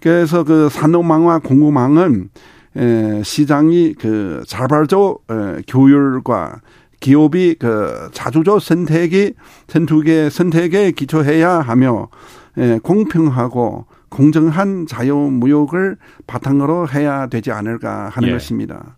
그래서 0.00 0.44
그 0.44 0.68
산업망과 0.68 1.40
공급망은 1.40 2.30
에, 2.76 3.22
시장이 3.22 3.94
그 3.94 4.42
자발적 4.46 5.24
에, 5.30 5.62
교율과 5.66 6.60
기업이 7.00 7.56
그 7.58 8.10
자주적 8.12 8.60
선택이 8.60 9.34
선택의 9.68 10.30
선택에 10.30 10.90
기초해야 10.92 11.60
하며 11.60 12.08
에, 12.58 12.78
공평하고 12.78 13.86
공정한 14.08 14.86
자유무역을 14.86 15.96
바탕으로 16.26 16.88
해야 16.88 17.26
되지 17.28 17.52
않을까 17.52 18.08
하는 18.10 18.28
예. 18.28 18.32
것입니다. 18.32 18.96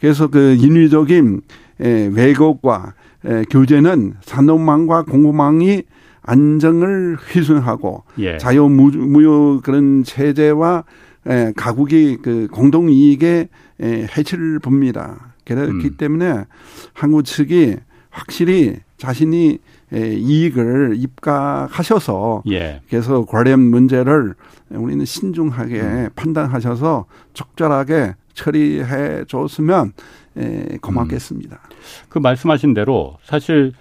그래서 0.00 0.28
그 0.28 0.54
인위적인 0.58 1.40
에, 1.80 2.10
왜곡과 2.12 2.94
에, 3.24 3.44
규제는 3.50 4.14
산업망과 4.22 5.04
공급망이 5.04 5.82
안정을 6.22 7.16
훼손하고 7.34 8.04
예. 8.18 8.36
자유무역 8.36 9.62
그런 9.62 10.04
체제와 10.04 10.84
예, 11.28 11.52
가국이 11.56 12.18
그 12.22 12.48
공동 12.50 12.90
이익에 12.90 13.48
예, 13.82 14.06
해치를 14.16 14.58
봅니다. 14.58 15.34
그렇기 15.44 15.86
음. 15.86 15.96
때문에 15.96 16.44
한국 16.92 17.24
측이 17.24 17.76
확실히 18.10 18.76
자신이 18.98 19.58
예, 19.94 20.12
이익을 20.14 20.96
입각하셔서 20.98 22.42
예. 22.50 22.82
그래서 22.90 23.24
관련 23.24 23.60
문제를 23.60 24.34
우리는 24.70 25.04
신중하게 25.04 25.80
음. 25.80 26.08
판단하셔서 26.14 27.06
적절하게 27.32 28.14
처리해 28.34 29.24
줬으면 29.26 29.92
예, 30.38 30.78
고맙겠습니다. 30.80 31.56
음. 31.56 31.76
그 32.08 32.18
말씀하신 32.18 32.74
대로 32.74 33.18
사실 33.22 33.72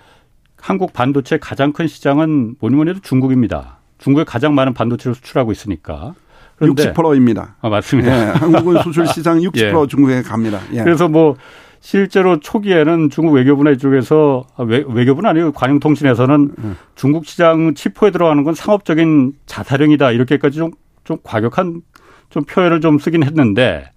한국 0.60 0.94
반도체 0.94 1.38
가장 1.38 1.72
큰 1.72 1.88
시장은 1.88 2.56
뭐니 2.60 2.76
뭐니 2.76 2.90
해도 2.92 3.00
중국입니다. 3.02 3.78
중국에 4.00 4.24
가장 4.24 4.56
많은 4.56 4.74
반도체를 4.74 5.16
수출하고 5.16 5.52
있으니까. 5.52 6.14
그런데 6.56 6.92
60%입니다. 6.92 7.56
아, 7.62 7.70
맞습니다. 7.70 8.12
예, 8.12 8.32
한국은 8.32 8.82
수출 8.82 9.06
시장 9.08 9.40
60% 9.40 9.84
예. 9.84 9.88
중국에 9.88 10.22
갑니다. 10.24 10.60
예. 10.74 10.84
그래서 10.84 11.08
뭐 11.08 11.36
실제로 11.80 12.40
초기에는 12.40 13.10
중국 13.12 13.34
외교부나 13.34 13.72
이쪽에서 13.72 14.46
아, 14.56 14.64
외, 14.64 14.84
외교부는 14.88 15.30
아니고 15.30 15.52
관영통신에서는 15.52 16.52
음. 16.58 16.76
중국 16.96 17.26
시장 17.26 17.76
치포에 17.76 18.12
들어가는 18.12 18.44
건 18.44 18.56
상업적인 18.56 19.34
자살행위다 19.46 20.12
이렇게까지 20.12 20.58
좀, 20.58 20.72
좀 21.04 21.18
과격한 21.24 21.82
좀 22.30 22.44
표현을 22.44 22.82
좀 22.82 22.98
쓰긴 22.98 23.24
했는데 23.24 23.90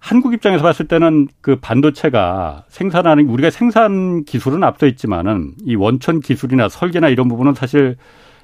한국 0.00 0.32
입장에서 0.32 0.62
봤을 0.64 0.88
때는 0.88 1.28
그 1.42 1.56
반도체가 1.56 2.64
생산하는 2.68 3.28
우리가 3.28 3.50
생산 3.50 4.24
기술은 4.24 4.64
앞서 4.64 4.86
있지만은 4.86 5.52
이 5.64 5.76
원천 5.76 6.20
기술이나 6.20 6.68
설계나 6.68 7.10
이런 7.10 7.28
부분은 7.28 7.54
사실 7.54 7.96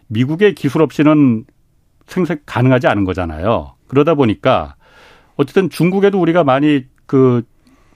미국의 0.08 0.54
기술 0.54 0.82
없이는 0.82 1.44
생색 2.06 2.42
가능하지 2.46 2.86
않은 2.86 3.04
거잖아요. 3.04 3.74
그러다 3.88 4.14
보니까 4.14 4.76
어쨌든 5.36 5.70
중국에도 5.70 6.20
우리가 6.20 6.44
많이 6.44 6.84
그 7.06 7.42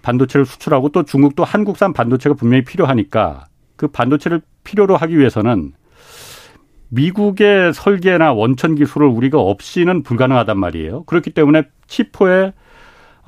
반도체를 0.03 0.47
수출하고 0.47 0.89
또 0.89 1.05
중국도 1.05 1.45
한국산 1.45 1.93
반도체가 1.93 2.35
분명히 2.35 2.65
필요하니까 2.65 3.47
그 3.77 3.89
반도체를 3.89 4.41
필요로 4.65 4.97
하기 4.97 5.19
위해서는 5.19 5.73
미국의 6.89 7.73
설계나 7.75 8.33
원천 8.33 8.75
기술을 8.75 9.07
우리가 9.07 9.39
없이는 9.39 10.03
불가능하단 10.03 10.59
말이에요. 10.59 11.05
그렇기 11.05 11.31
때문에 11.31 11.65
치포에 11.87 12.53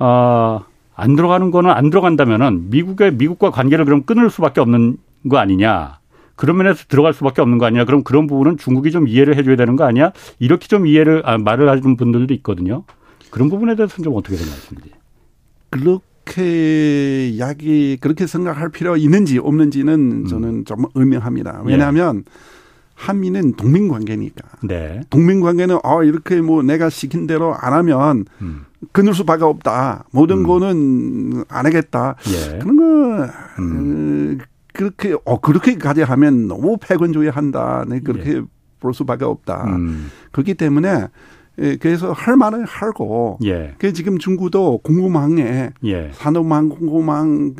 어, 0.03 0.65
안 0.95 1.15
들어가는 1.15 1.49
거는 1.49 1.71
안 1.71 1.89
들어간다면은 1.89 2.69
미국의 2.69 3.13
미국과 3.13 3.51
관계를 3.51 3.85
그럼 3.85 4.03
끊을 4.03 4.29
수밖에 4.29 4.59
없는 4.59 4.97
거 5.29 5.37
아니냐. 5.37 5.99
그런 6.35 6.57
면에서 6.57 6.83
들어갈 6.89 7.13
수밖에 7.13 7.41
없는 7.41 7.57
거 7.57 7.65
아니냐. 7.67 7.85
그럼 7.85 8.03
그런 8.03 8.27
부분은 8.27 8.57
중국이 8.57 8.91
좀 8.91 9.07
이해를 9.07 9.37
해줘야 9.37 9.55
되는 9.55 9.77
거 9.77 9.85
아니야? 9.85 10.11
이렇게 10.39 10.67
좀 10.67 10.87
이해를 10.87 11.21
아, 11.25 11.37
말을 11.37 11.69
하는 11.69 11.95
분들도 11.95 12.33
있거든요. 12.35 12.83
그런 13.29 13.49
부분에 13.49 13.75
대해서는 13.75 14.03
좀 14.03 14.15
어떻게 14.17 14.35
생각하십니까? 14.35 14.97
그렇게 15.69 17.29
이야기 17.29 17.97
그렇게 18.01 18.27
생각할 18.27 18.69
필요 18.69 18.97
있는지 18.97 19.39
없는지는 19.39 19.93
음. 19.93 20.27
저는 20.27 20.65
좀 20.65 20.85
의명합니다. 20.95 21.61
왜냐하면 21.63 22.23
예. 22.27 22.31
한미는 22.95 23.53
동맹 23.53 23.87
관계니까. 23.87 24.49
네. 24.63 25.01
동맹 25.09 25.39
관계는 25.39 25.79
어 25.83 26.03
이렇게 26.03 26.41
뭐 26.41 26.61
내가 26.61 26.89
시킨 26.89 27.25
대로 27.25 27.55
안 27.55 27.73
하면 27.73 28.25
음. 28.41 28.65
끊을 28.91 29.13
수밖에 29.13 29.43
없다. 29.43 30.05
모든 30.11 30.39
음. 30.39 30.43
거는 30.43 31.43
안 31.47 31.65
하겠다. 31.65 32.15
예. 32.27 32.59
그런 32.59 32.75
거 32.77 33.29
음. 33.59 34.37
어, 34.39 34.45
그렇게 34.73 35.15
어 35.25 35.39
그렇게까지 35.39 36.01
하면 36.01 36.47
너무 36.47 36.77
패권주의 36.77 37.29
한다. 37.29 37.85
네 37.87 37.99
그렇게 37.99 38.37
예. 38.37 38.41
볼 38.79 38.93
수밖에 38.93 39.25
없다. 39.25 39.65
음. 39.67 40.09
그렇기 40.31 40.55
때문에 40.55 41.07
예, 41.59 41.75
그래서 41.77 42.11
할 42.11 42.35
말은 42.35 42.65
하고. 42.65 43.37
예. 43.43 43.75
그 43.77 43.93
지금 43.93 44.17
중국도 44.17 44.79
공급망에 44.79 45.71
예. 45.83 46.11
산업망 46.13 46.69
공급망 46.69 47.53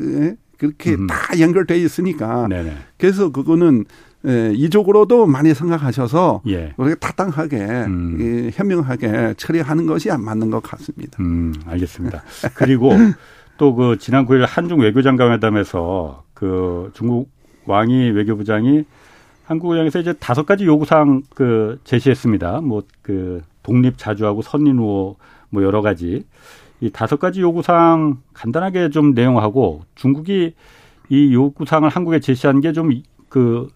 그렇게 0.58 0.94
음. 0.94 1.06
다 1.06 1.38
연결돼 1.38 1.78
있으니까. 1.78 2.48
네네. 2.48 2.72
그래서 2.98 3.30
그거는 3.30 3.84
예, 4.26 4.52
이쪽으로도 4.54 5.26
많이 5.26 5.52
생각하셔서 5.54 6.42
예. 6.48 6.72
우리가 6.76 6.96
타당하게 6.98 7.58
음. 7.58 8.16
예, 8.20 8.50
현명하게 8.54 9.34
처리하는 9.36 9.86
것이 9.86 10.10
안 10.10 10.22
맞는 10.24 10.50
것 10.50 10.62
같습니다. 10.62 11.18
음, 11.22 11.54
알겠습니다. 11.66 12.22
그리고 12.54 12.90
또 13.58 13.74
그 13.74 13.98
지난 13.98 14.26
9일 14.26 14.46
한중 14.48 14.80
외교장관 14.80 15.32
회담에서 15.32 16.24
그 16.34 16.90
중국 16.94 17.30
왕이 17.66 18.10
외교부장이 18.10 18.84
한국을 19.44 19.78
향해서 19.78 20.00
이제 20.00 20.12
다섯 20.14 20.44
가지 20.46 20.64
요구사항 20.64 21.22
그 21.34 21.78
제시했습니다. 21.84 22.62
뭐 22.62 22.82
그 23.02 23.42
독립 23.62 23.96
자주하고 23.98 24.42
선린 24.42 24.78
우호 24.78 25.16
뭐 25.50 25.62
여러 25.62 25.82
가지 25.82 26.24
이 26.80 26.90
다섯 26.90 27.18
가지 27.18 27.40
요구사항 27.40 28.18
간단하게 28.32 28.90
좀 28.90 29.12
내용하고 29.14 29.82
중국이 29.94 30.54
이 31.10 31.34
요구사항을 31.34 31.90
한국에 31.90 32.20
제시한 32.20 32.60
게 32.60 32.72
좀 32.72 32.90
그 33.28 33.68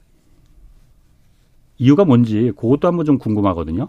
이유가 1.78 2.04
뭔지 2.04 2.52
그것도 2.56 2.88
한번 2.88 3.04
좀 3.06 3.18
궁금하거든요. 3.18 3.88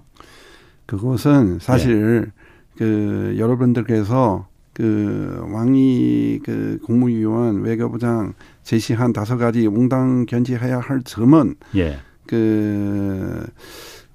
그것은 0.85 1.59
사실 1.59 2.21
네. 2.21 2.31
그 2.77 3.35
여러분들께서 3.37 4.47
그 4.73 5.45
왕이 5.51 6.39
그 6.43 6.79
국무위원 6.85 7.61
외교부장 7.63 8.33
제시한 8.63 9.11
다섯 9.11 9.37
가지 9.37 9.67
옹당 9.67 10.25
견지해야 10.25 10.79
할 10.79 11.01
점은 11.03 11.55
예. 11.75 11.97
그 12.25 13.45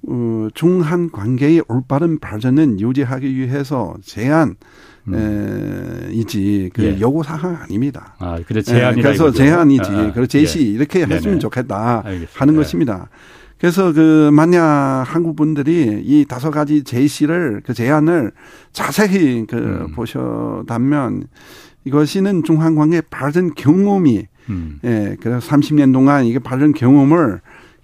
어, 0.06 0.48
중한 0.54 1.10
관계의 1.10 1.62
올바른 1.68 2.18
발전은 2.18 2.80
유지하기 2.80 3.34
위해서 3.36 3.94
제한 4.02 4.56
음. 5.08 6.10
이지 6.12 6.70
그 6.72 6.84
예. 6.84 7.00
요구 7.00 7.22
사항 7.22 7.56
아닙니다. 7.56 8.14
아, 8.18 8.38
그래 8.46 8.62
제한이 8.62 9.02
그래서 9.02 9.30
제한이지. 9.30 9.90
아, 9.90 9.98
아. 9.98 10.12
그리고 10.12 10.26
제시 10.26 10.60
예. 10.60 10.62
이렇게 10.62 11.00
했으면 11.00 11.20
네네. 11.20 11.38
좋겠다 11.38 12.02
알겠습니다. 12.04 12.40
하는 12.40 12.56
것입니다. 12.56 13.08
그래서 13.58 13.92
그 13.92 14.30
만약 14.32 15.04
한국 15.06 15.36
분들이 15.36 16.02
이 16.04 16.24
다섯 16.28 16.50
가지 16.50 16.84
제시를 16.84 17.62
그 17.64 17.72
제안을 17.72 18.32
자세히 18.72 19.46
그 19.46 19.56
음. 19.56 19.92
보셨다면 19.94 21.28
이것이는 21.84 22.42
중한 22.44 22.74
관계 22.74 23.00
발전 23.00 23.54
경험이 23.54 24.26
음. 24.48 24.80
예, 24.84 25.16
그래서 25.20 25.38
30년 25.38 25.92
동안 25.92 26.24
이게 26.24 26.38
발전 26.38 26.72
경험을 26.72 27.40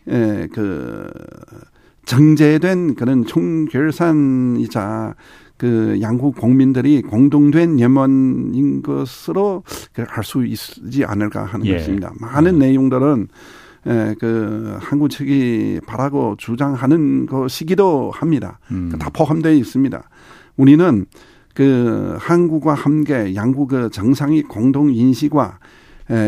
예, 0.09 0.49
그 0.53 1.09
정제된 2.11 2.97
그런 2.97 3.25
총결산이자 3.25 5.15
그 5.57 5.99
양국 6.01 6.35
국민들이 6.35 7.03
공동된 7.03 7.79
염원인 7.79 8.83
것으로 8.83 9.63
할수 9.95 10.45
있지 10.45 11.05
않을까 11.05 11.45
하는 11.45 11.67
예. 11.67 11.77
것입니다. 11.77 12.13
많은 12.19 12.55
음. 12.55 12.59
내용들은 12.59 13.29
예, 13.87 14.17
그 14.19 14.77
한국 14.81 15.09
측이 15.11 15.83
바라고 15.87 16.35
주장하는 16.37 17.27
것이기도 17.27 18.11
합니다. 18.13 18.59
음. 18.73 18.91
다 18.99 19.09
포함되어 19.11 19.53
있습니다. 19.53 20.03
우리는 20.57 21.07
그 21.55 22.17
한국과 22.19 22.75
함께 22.75 23.37
양국의 23.37 23.91
정상이 23.91 24.43
공동 24.43 24.93
인식과 24.93 25.61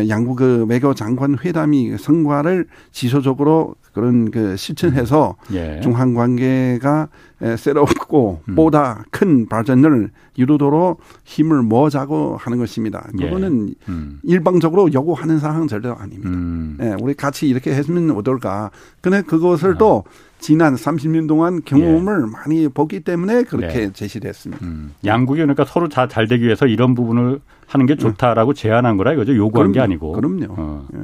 양국 0.07 0.37
그 0.37 0.65
외교 0.67 0.93
장관 0.93 1.37
회담이 1.37 1.97
성과를 1.97 2.67
지속적으로 2.91 3.75
그런 3.93 4.31
그 4.31 4.57
실천해서 4.57 5.35
음. 5.51 5.55
예. 5.55 5.79
중한 5.81 6.13
관계가 6.13 7.09
새롭고 7.57 8.41
음. 8.49 8.55
보다 8.55 9.03
큰 9.11 9.47
발전을 9.47 10.09
이루도록 10.35 10.99
힘을 11.25 11.61
모자고 11.61 12.37
하는 12.39 12.57
것입니다. 12.57 13.07
예. 13.19 13.25
그거는 13.25 13.69
예. 13.69 13.73
음. 13.89 14.19
일방적으로 14.23 14.91
요구하는 14.93 15.39
사항 15.39 15.67
절대 15.67 15.89
아닙니다. 15.89 16.29
음. 16.29 16.77
예, 16.81 16.95
우리 17.01 17.13
같이 17.13 17.47
이렇게 17.47 17.71
했으면 17.73 18.11
어떨까. 18.11 18.71
근데 19.01 19.21
그것을 19.21 19.75
아. 19.75 19.77
또 19.77 20.03
지난 20.43 20.75
30년 20.75 21.25
동안 21.27 21.61
경험을 21.63 22.25
예. 22.27 22.31
많이 22.31 22.67
보기 22.67 22.99
때문에 22.99 23.43
그렇게 23.43 23.87
네. 23.87 23.93
제시됐습니다. 23.93 24.63
음. 24.65 24.93
양국이 25.05 25.39
그러니까 25.39 25.63
서로 25.63 25.87
다 25.87 26.07
잘 26.07 26.27
되기 26.27 26.43
위해서 26.45 26.67
이런 26.67 26.95
부분을 26.95 27.39
하는 27.65 27.85
게 27.85 27.95
좋다라고 27.95 28.51
음. 28.51 28.53
제안한 28.53 28.97
거라 28.97 29.13
이거죠. 29.13 29.35
요구한 29.37 29.71
그럼요. 29.71 29.73
게 29.73 29.79
아니고. 29.79 30.11
그럼요. 30.11 30.45
어. 30.49 30.87
예. 30.95 30.99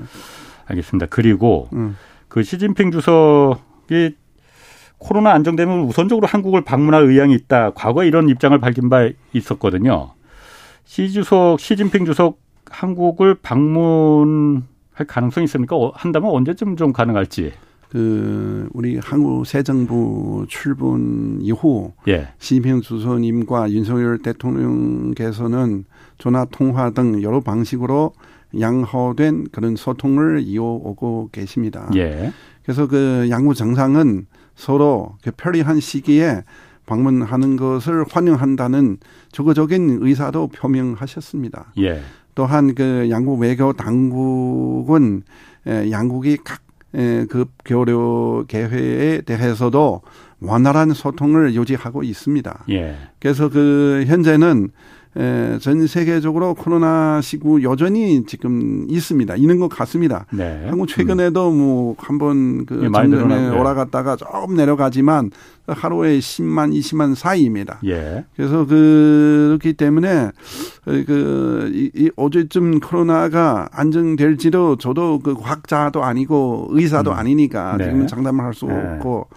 알겠습니다. 0.67 1.07
그리고 1.09 1.69
음. 1.71 1.95
그 2.27 2.43
시진핑 2.43 2.91
주석이 2.91 4.15
코로나 4.97 5.31
안정되면 5.31 5.85
우선적으로 5.85 6.27
한국을 6.27 6.65
방문할 6.65 7.05
의향이 7.05 7.33
있다. 7.33 7.71
과거에 7.71 8.07
이런 8.07 8.27
입장을 8.27 8.57
밝힌 8.59 8.89
바 8.89 9.09
있었거든요. 9.31 10.11
시 10.83 11.09
주석, 11.11 11.61
시진핑 11.61 12.03
주석 12.03 12.39
한국을 12.69 13.35
방문할 13.35 14.63
가능성이 15.07 15.45
있습니까? 15.45 15.77
어, 15.77 15.91
한다면 15.95 16.31
언제쯤 16.31 16.75
좀 16.75 16.91
가능할지. 16.91 17.53
그 17.89 18.69
우리 18.73 18.97
한국 18.97 19.45
새 19.45 19.63
정부 19.63 20.45
출분 20.47 21.39
이후 21.41 21.91
예. 22.07 22.29
시진핑 22.37 22.81
주석님과 22.81 23.71
윤석열 23.71 24.19
대통령께서는 24.19 25.85
전화 26.19 26.45
통화 26.45 26.91
등 26.91 27.23
여러 27.23 27.39
방식으로 27.39 28.13
양호된 28.59 29.47
그런 29.51 29.75
소통을 29.75 30.41
이어오고 30.43 31.29
계십니다. 31.31 31.89
예. 31.95 32.31
그래서 32.63 32.87
그 32.87 33.27
양국 33.31 33.55
정상은 33.55 34.27
서로 34.55 35.15
그 35.23 35.31
편리한 35.31 35.79
시기에 35.79 36.43
방문하는 36.85 37.55
것을 37.55 38.05
환영한다는 38.09 38.97
적극적인 39.31 39.99
의사도 40.01 40.47
표명하셨습니다. 40.47 41.73
예. 41.79 42.01
또한 42.35 42.75
그 42.75 43.07
양국 43.09 43.39
외교 43.39 43.73
당국은 43.73 45.23
양국이 45.65 46.37
각 46.43 46.61
급 46.91 47.49
교류 47.65 48.45
계획에 48.47 49.21
대해서도 49.25 50.01
원활한 50.41 50.93
소통을 50.93 51.53
유지하고 51.53 52.03
있습니다. 52.03 52.65
예. 52.69 52.95
그래서 53.19 53.49
그 53.49 54.05
현재는 54.07 54.65
에, 54.65 54.69
전 55.59 55.87
세계적으로 55.87 56.53
코로나 56.53 57.19
시구 57.21 57.63
여전히 57.63 58.25
지금 58.25 58.85
있습니다. 58.87 59.35
있는 59.37 59.59
것 59.59 59.67
같습니다. 59.67 60.25
네. 60.31 60.67
한국 60.69 60.87
최근에도 60.87 61.49
음. 61.49 61.57
뭐 61.57 61.95
한번 61.97 62.65
그 62.65 62.83
예, 62.83 62.91
전에 62.91 63.49
올라갔다가 63.49 64.15
조금 64.15 64.55
내려가지만 64.55 65.31
하루에 65.65 66.19
10만, 66.19 66.73
20만 66.77 67.15
사이입니다. 67.15 67.79
예. 67.85 68.25
그래서 68.35 68.65
그, 68.65 69.57
그렇기 69.59 69.73
때문에 69.73 70.31
그, 70.85 71.71
이, 71.73 71.91
이 71.95 72.11
어제쯤 72.15 72.79
코로나가 72.79 73.67
안정될지도 73.71 74.77
저도 74.77 75.19
그 75.19 75.33
과학자도 75.35 76.03
아니고 76.03 76.67
의사도 76.71 77.11
음. 77.11 77.17
아니니까 77.17 77.77
네. 77.77 77.85
지금 77.85 78.07
장담을 78.07 78.45
할수 78.45 78.67
네. 78.67 78.73
없고 78.73 79.27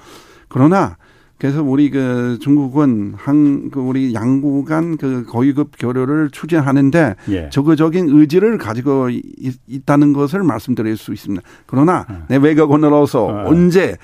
그러나 0.49 0.97
그래서 1.43 1.61
우리 1.61 1.91
그 1.91 2.39
중국은 2.41 3.15
한, 3.17 3.69
그 3.73 3.81
우리 3.81 4.15
양국 4.15 4.65
간그 4.65 5.25
고위급 5.29 5.73
교류를 5.77 6.31
추진하는데 6.31 7.17
예. 7.31 7.49
적극적인 7.51 8.11
의지를 8.11 8.59
가지고 8.59 9.11
있, 9.11 9.85
다는 9.85 10.13
것을 10.13 10.45
말씀드릴 10.45 10.97
수 10.97 11.13
있습니다. 11.13 11.43
그러나 11.67 12.07
예. 12.09 12.15
내 12.29 12.37
외교관으로서 12.37 13.25
어. 13.25 13.43
언제 13.47 13.97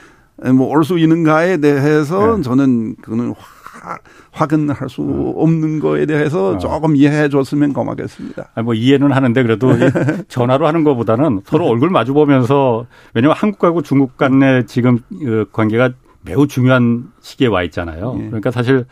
뭐 0.53 0.67
올 0.67 0.83
수 0.83 0.99
있는가에 0.99 1.59
대해서 1.59 2.39
예. 2.39 2.43
저는 2.43 2.97
그거는 3.03 3.35
화, 3.39 3.99
확인할 4.33 4.89
수 4.89 5.03
어. 5.03 5.35
없는 5.37 5.79
거에 5.79 6.07
대해서 6.07 6.55
어. 6.55 6.59
조금 6.59 6.97
이해해 6.97 7.29
줬으면 7.29 7.73
고맙겠습니다. 7.73 8.49
아니, 8.57 8.65
뭐 8.65 8.75
이해는 8.75 9.13
하는데 9.13 9.41
그래도 9.45 9.69
전화로 10.27 10.67
하는 10.67 10.83
것보다는 10.83 11.43
서로 11.45 11.67
얼굴 11.69 11.91
마주 11.91 12.15
보면서 12.15 12.87
왜냐하면 13.15 13.37
한국하고 13.37 13.83
중국 13.83 14.17
간의 14.17 14.67
지금 14.67 14.99
그 15.21 15.47
관계가 15.53 15.93
매우 16.29 16.47
중요한 16.47 17.11
시기에 17.21 17.49
와 17.49 17.63
있잖아요. 17.65 18.17
예. 18.21 18.27
그러니까 18.27 18.51
사실 18.51 18.87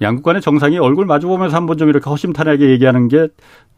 양국 0.00 0.22
간의 0.22 0.42
정상이 0.42 0.78
얼굴 0.78 1.06
마주보면서 1.06 1.56
한번 1.56 1.78
좀 1.78 1.88
이렇게 1.88 2.08
허심탄회하게 2.08 2.70
얘기하는 2.70 3.08
게 3.08 3.28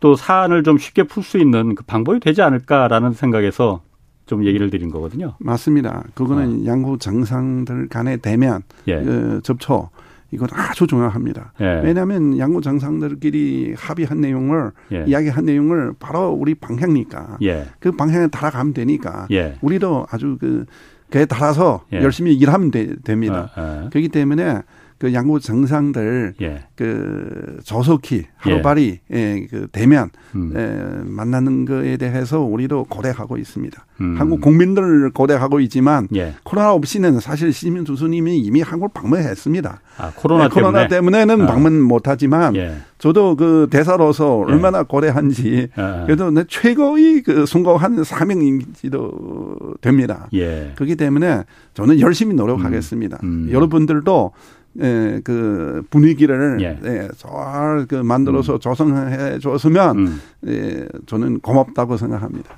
또 0.00 0.14
사안을 0.14 0.62
좀 0.62 0.78
쉽게 0.78 1.04
풀 1.04 1.22
수 1.22 1.38
있는 1.38 1.74
그 1.74 1.84
방법이 1.84 2.20
되지 2.20 2.42
않을까라는 2.42 3.12
생각에서 3.12 3.82
좀 4.26 4.44
얘기를 4.44 4.70
드린 4.70 4.90
거거든요. 4.90 5.34
맞습니다. 5.40 6.04
그거는 6.14 6.62
어. 6.62 6.66
양국 6.66 7.00
정상들 7.00 7.88
간의 7.88 8.18
대면 8.18 8.62
예. 8.86 9.02
그 9.02 9.40
접촉 9.42 9.90
이건 10.30 10.48
아주 10.52 10.86
중요합니다. 10.86 11.52
예. 11.60 11.80
왜냐하면 11.82 12.38
양국 12.38 12.62
정상들끼리 12.62 13.74
합의한 13.76 14.20
내용을 14.20 14.70
예. 14.92 15.04
이야기한 15.06 15.44
내용을 15.46 15.94
바로 15.98 16.30
우리 16.30 16.54
방향이니까 16.54 17.38
예. 17.42 17.66
그 17.80 17.92
방향에 17.92 18.28
따라가면 18.28 18.74
되니까 18.74 19.26
예. 19.30 19.56
우리도 19.62 20.06
아주 20.10 20.36
그 20.38 20.66
그에 21.10 21.24
따라서 21.24 21.84
예. 21.92 22.02
열심히 22.02 22.34
일하면 22.34 22.70
되, 22.70 22.96
됩니다. 23.02 23.50
아, 23.54 23.60
아. 23.60 23.88
그렇기 23.90 24.08
때문에 24.08 24.62
그 24.98 25.14
양국 25.14 25.40
정상들 25.40 26.34
예. 26.42 26.64
그 26.74 27.58
저속히 27.64 28.24
하루빨리 28.36 28.98
예. 29.12 29.16
예, 29.16 29.46
그 29.48 29.68
대면 29.70 30.10
음. 30.34 30.52
예, 30.56 31.08
만나는 31.08 31.64
거에 31.64 31.96
대해서 31.96 32.40
우리도 32.40 32.84
고대하고 32.84 33.36
있습니다. 33.36 33.86
음. 34.00 34.16
한국 34.18 34.40
국민들을 34.40 35.10
고대하고 35.10 35.60
있지만 35.60 36.08
예. 36.16 36.34
코로나 36.42 36.72
없이는 36.72 37.20
사실 37.20 37.52
시민 37.52 37.84
주수님이 37.84 38.38
이미 38.38 38.60
한국 38.60 38.92
방문했습니다. 38.92 39.80
아, 39.98 40.12
코로나, 40.16 40.48
네, 40.48 40.54
코로나 40.54 40.88
때문에? 40.88 41.24
는 41.24 41.42
아. 41.42 41.46
방문 41.46 41.80
못하지만 41.80 42.56
예. 42.56 42.76
저도 42.98 43.36
그 43.36 43.68
대사로서 43.70 44.44
예. 44.48 44.52
얼마나 44.52 44.82
고대한지 44.82 45.68
아. 45.76 46.04
그래도 46.06 46.30
내 46.30 46.44
최고의 46.48 47.22
그 47.22 47.46
순고한 47.46 48.02
사명인지도 48.02 49.76
됩니다. 49.80 50.28
그렇기 50.30 50.96
때문에 50.96 51.44
저는 51.74 52.00
열심히 52.00 52.34
노력하겠습니다. 52.34 53.18
음. 53.22 53.28
음. 53.28 53.52
여러분들도 53.52 54.32
예, 54.80 55.20
그 55.24 55.82
분위기를 55.90 56.58
예. 56.60 56.78
예, 56.84 57.08
잘그 57.16 57.96
만들어서 57.96 58.54
음. 58.54 58.60
조성해 58.60 59.38
줬으면 59.40 59.98
음. 59.98 60.20
예, 60.46 60.86
저는 61.06 61.40
고맙다고 61.40 61.96
생각합니다. 61.96 62.54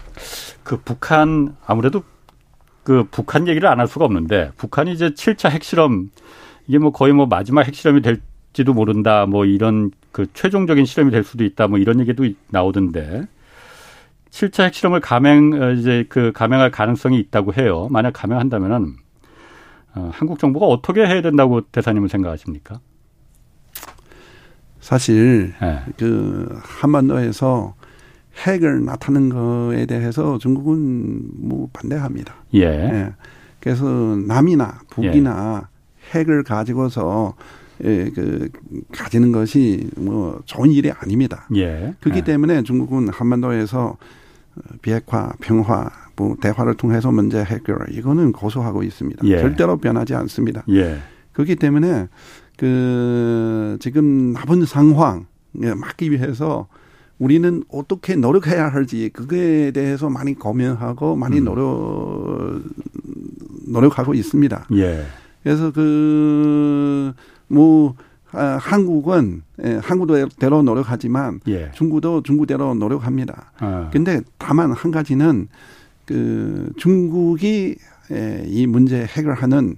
그 0.62 0.78
북한 0.84 1.56
아무래도 1.66 2.02
그 2.82 3.04
북한 3.10 3.48
얘기를 3.48 3.68
안 3.68 3.80
할 3.80 3.86
수가 3.88 4.04
없는데 4.04 4.50
북한이 4.56 4.92
이제 4.92 5.10
7차 5.10 5.50
핵실험 5.50 6.10
이게 6.66 6.78
뭐 6.78 6.92
거의 6.92 7.12
뭐 7.12 7.26
마지막 7.26 7.66
핵실험이 7.66 8.02
될지도 8.02 8.74
모른다 8.74 9.26
뭐 9.26 9.44
이런 9.44 9.90
그 10.12 10.26
최종적인 10.34 10.84
실험이 10.84 11.10
될 11.10 11.24
수도 11.24 11.44
있다 11.44 11.68
뭐 11.68 11.78
이런 11.78 12.00
얘기도 12.00 12.24
나오던데 12.50 13.26
7차 14.30 14.64
핵실험을 14.64 15.00
감행 15.00 15.52
어, 15.54 15.72
이제 15.72 16.04
그 16.08 16.32
감행할 16.32 16.70
가능성이 16.70 17.18
있다고 17.18 17.54
해요. 17.54 17.88
만약 17.90 18.12
감행한다면은 18.12 18.84
어, 18.84 19.09
한국 19.92 20.38
정부가 20.38 20.66
어떻게 20.66 21.04
해야 21.04 21.22
된다고 21.22 21.60
대사님은 21.62 22.08
생각하십니까? 22.08 22.80
사실 24.80 25.52
네. 25.60 25.80
그 25.98 26.48
한반도에서 26.62 27.74
핵을 28.46 28.84
나타낸 28.84 29.28
거에 29.28 29.86
대해서 29.86 30.38
중국은 30.38 31.22
뭐 31.36 31.68
반대합니다. 31.72 32.34
예. 32.54 32.60
예. 32.60 33.12
그래서 33.60 33.84
남이나 33.86 34.80
북이나 34.90 35.68
예. 36.14 36.18
핵을 36.18 36.42
가지고서 36.44 37.34
예, 37.84 38.10
그 38.10 38.48
가지는 38.92 39.32
것이 39.32 39.88
뭐 39.96 40.40
좋은 40.44 40.70
일이 40.70 40.90
아닙니다. 40.90 41.46
예. 41.56 41.94
그렇기 42.00 42.20
예. 42.20 42.24
때문에 42.24 42.62
중국은 42.62 43.08
한반도에서 43.08 43.96
비핵화, 44.82 45.32
평화, 45.40 45.90
뭐 46.20 46.36
대화를 46.38 46.74
통해서 46.74 47.10
문제 47.10 47.42
해결 47.42 47.78
이거는 47.90 48.32
고소하고 48.32 48.82
있습니다. 48.82 49.26
예. 49.26 49.38
절대로 49.38 49.78
변하지 49.78 50.14
않습니다. 50.16 50.62
예. 50.68 50.98
그렇기 51.32 51.56
때문에 51.56 52.08
그 52.58 53.78
지금 53.80 54.34
나쁜 54.34 54.66
상황 54.66 55.24
막기 55.52 56.10
위해서 56.10 56.68
우리는 57.18 57.64
어떻게 57.70 58.16
노력해야 58.16 58.68
할지 58.68 59.08
그거에 59.14 59.70
대해서 59.70 60.10
많이 60.10 60.34
고민하고 60.34 61.16
많이 61.16 61.38
음. 61.38 61.44
노력 61.44 62.64
노력하고 63.66 64.12
있습니다. 64.12 64.66
예. 64.74 65.06
그래서 65.42 65.72
그뭐 65.72 67.14
아, 68.32 68.58
한국은 68.60 69.42
예, 69.64 69.80
한국대로 69.82 70.62
노력하지만 70.62 71.40
예. 71.48 71.70
중국도 71.72 72.22
중국대로 72.24 72.74
노력합니다. 72.74 73.52
아. 73.58 73.88
근데 73.90 74.20
다만 74.36 74.72
한 74.72 74.90
가지는 74.90 75.48
그 76.10 76.72
중국이 76.76 77.76
예, 78.10 78.42
이 78.44 78.66
문제 78.66 79.04
해결하는 79.04 79.76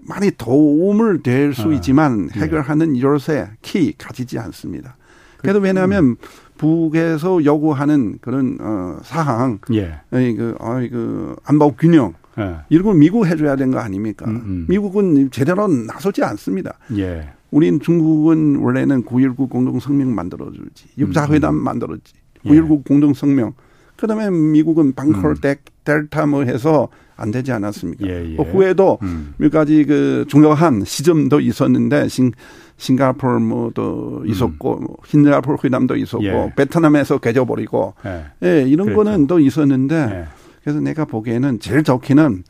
많이 0.00 0.30
도움을 0.30 1.22
될수 1.22 1.68
아. 1.68 1.72
있지만 1.74 2.30
예. 2.34 2.40
해결하는 2.40 2.98
열쇠 2.98 3.50
키 3.60 3.92
가지지 3.92 4.38
않습니다. 4.38 4.96
그래도 5.36 5.58
왜냐하면 5.58 6.04
음. 6.04 6.16
북에서 6.56 7.44
요구하는 7.44 8.16
그런 8.22 8.56
어 8.62 8.98
사항, 9.02 9.58
예. 9.72 10.00
그, 10.10 10.56
어, 10.58 10.76
그 10.90 11.36
안보 11.44 11.76
균형 11.76 12.14
예. 12.38 12.60
이런 12.70 12.84
걸 12.84 12.94
미국 12.94 13.26
해줘야 13.26 13.54
되는 13.54 13.70
거 13.70 13.78
아닙니까? 13.78 14.24
음, 14.26 14.36
음. 14.36 14.66
미국은 14.70 15.30
제대로 15.30 15.68
나서지 15.68 16.24
않습니다. 16.24 16.78
예. 16.96 17.28
우린 17.50 17.78
중국은 17.78 18.56
원래는 18.56 19.04
9.19 19.04 19.50
공동성명 19.50 20.14
만들어주지. 20.14 20.86
육자회담 20.96 21.54
음. 21.54 21.62
만들었지. 21.62 22.14
9.19 22.46 22.78
예. 22.78 22.82
공동성명. 22.88 23.52
그 23.98 24.06
다음에 24.06 24.30
미국은 24.30 24.94
방콜 24.94 25.32
음. 25.32 25.56
델타 25.82 26.26
뭐 26.26 26.44
해서 26.44 26.88
안 27.16 27.32
되지 27.32 27.50
않았습니까? 27.50 28.06
예, 28.06 28.30
예. 28.30 28.36
그 28.36 28.42
후에도 28.44 28.98
음. 29.02 29.34
몇 29.38 29.50
가지 29.50 29.84
그 29.84 30.24
중요한 30.28 30.84
시점도 30.84 31.40
있었는데 31.40 32.06
싱, 32.08 32.30
싱가폴 32.76 33.40
뭐도 33.40 34.22
있었고 34.24 34.78
음. 34.78 34.86
흰자폴 35.04 35.56
회담도 35.64 35.96
있었고 35.96 36.24
예. 36.24 36.52
베트남에서 36.54 37.18
깨져버리고 37.18 37.94
예, 38.06 38.26
예 38.44 38.62
이런 38.62 38.86
그렇죠. 38.86 39.02
거는 39.02 39.26
또 39.26 39.40
있었는데 39.40 39.96
예. 39.96 40.24
그래서 40.62 40.78
내가 40.78 41.04
보기에는 41.04 41.58
제일 41.58 41.82
좋기는 41.82 42.44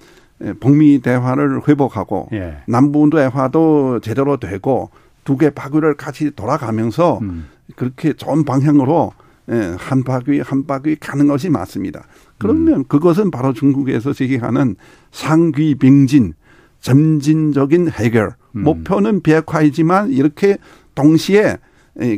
예, 0.45 0.53
북미 0.53 1.01
대화를 1.01 1.67
회복하고 1.67 2.29
예. 2.35 2.59
남북 2.67 3.09
대화도 3.09 4.01
제대로 4.01 4.37
되고 4.37 4.91
두개 5.25 5.49
바퀴를 5.49 5.95
같이 5.97 6.31
돌아가면서 6.31 7.21
음. 7.23 7.47
그렇게 7.75 8.13
좋은 8.13 8.45
방향으로 8.45 9.13
예, 9.51 9.75
한 9.79 10.05
바퀴 10.05 10.41
한 10.41 10.67
바퀴 10.67 10.97
가는 10.97 11.27
것이 11.27 11.49
맞습니다. 11.49 12.05
그러면 12.39 12.81
음. 12.81 12.85
그것은 12.85 13.31
바로 13.31 13.53
중국에서 13.53 14.13
제기하는 14.13 14.77
상귀 15.11 15.77
빙진 15.77 16.35
점진적인 16.81 17.91
해결 17.91 18.35
음. 18.57 18.63
목표는 18.63 19.23
비핵화이지만 19.23 20.11
이렇게 20.11 20.59
동시에 20.95 21.57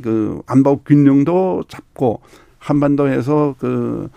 그 0.03 0.43
안보 0.47 0.79
균형도 0.83 1.65
잡고 1.69 2.21
한반도에서 2.59 3.55
그 3.59 4.09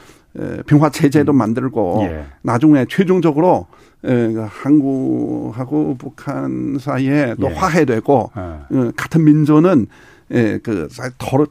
평화 0.66 0.90
체제도 0.90 1.32
음. 1.32 1.38
만들고 1.38 2.00
예. 2.04 2.26
나중에 2.42 2.86
최종적으로 2.90 3.68
그 4.02 4.46
한국하고 4.50 5.96
북한 5.98 6.78
사이에 6.80 7.36
또 7.40 7.50
예. 7.50 7.54
화해되고 7.54 8.32
아. 8.34 8.68
같은 8.98 9.24
민족은 9.24 9.88
예, 10.34 10.60
그 10.62 10.88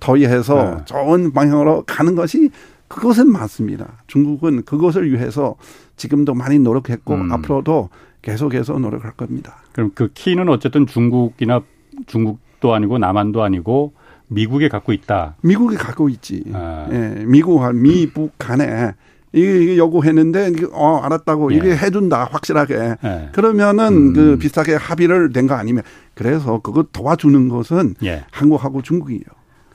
더위해서 0.00 0.58
아. 0.58 0.84
좋은 0.84 1.32
방향으로 1.32 1.84
가는 1.86 2.14
것이 2.14 2.50
그것은 2.88 3.30
맞습니다. 3.30 4.02
중국은 4.06 4.64
그것을 4.64 5.10
위해서 5.12 5.56
지금도 5.96 6.34
많이 6.34 6.58
노력했고 6.58 7.14
음. 7.14 7.32
앞으로도 7.32 7.88
계속해서 8.20 8.78
노력할 8.78 9.12
겁니다. 9.12 9.56
그럼 9.72 9.92
그 9.94 10.10
키는 10.12 10.48
어쨌든 10.48 10.86
중국이나 10.86 11.62
중국도 12.06 12.74
아니고 12.74 12.98
남한도 12.98 13.42
아니고 13.42 13.94
미국에 14.28 14.68
갖고 14.68 14.92
있다. 14.92 15.36
미국이 15.42 15.76
갖고 15.76 16.08
있지. 16.08 16.44
아. 16.52 16.88
예, 16.90 17.24
미국과 17.24 17.72
미북 17.72 18.32
간에 18.38 18.94
이게 19.32 19.76
요구했는데 19.78 20.52
어 20.72 21.00
알았다고 21.02 21.52
예. 21.52 21.56
이게 21.56 21.76
해준다 21.76 22.28
확실하게 22.30 22.96
예. 23.02 23.28
그러면은 23.32 23.86
음. 23.86 24.12
그 24.12 24.36
비슷하게 24.38 24.74
합의를 24.74 25.32
된 25.32 25.46
거 25.46 25.54
아니면 25.54 25.82
그래서 26.14 26.60
그거 26.62 26.84
도와주는 26.92 27.48
것은 27.48 27.94
예. 28.04 28.24
한국하고 28.30 28.82
중국이에요. 28.82 29.22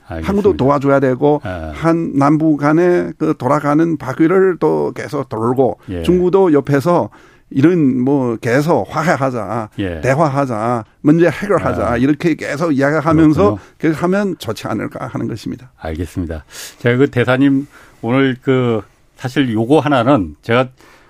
알겠습니다. 0.06 0.28
한국도 0.28 0.56
도와줘야 0.56 1.00
되고 1.00 1.40
아. 1.44 1.72
한 1.74 2.12
남북 2.14 2.56
간에 2.58 3.12
그 3.18 3.34
돌아가는 3.36 3.96
바퀴를 3.98 4.56
또 4.58 4.92
계속 4.94 5.28
돌고 5.28 5.80
예. 5.90 6.02
중국도 6.04 6.52
옆에서 6.54 7.10
이런 7.50 8.00
뭐 8.02 8.36
계속 8.36 8.84
화해하자, 8.88 9.70
예. 9.78 10.00
대화하자, 10.02 10.84
문제 11.00 11.28
해결하자 11.28 11.92
아. 11.92 11.96
이렇게 11.96 12.34
계속 12.34 12.72
이야기하면서 12.72 13.58
그렇게 13.78 13.98
하면 13.98 14.36
좋지 14.38 14.66
않을까 14.68 15.06
하는 15.06 15.28
것입니다. 15.28 15.72
알겠습니다. 15.78 16.44
제가 16.78 16.96
그 16.98 17.10
대사님 17.10 17.66
오늘 18.02 18.36
그 18.42 18.82
사실 19.18 19.52
요거 19.52 19.80
하나는 19.80 20.36
제가 20.42 20.68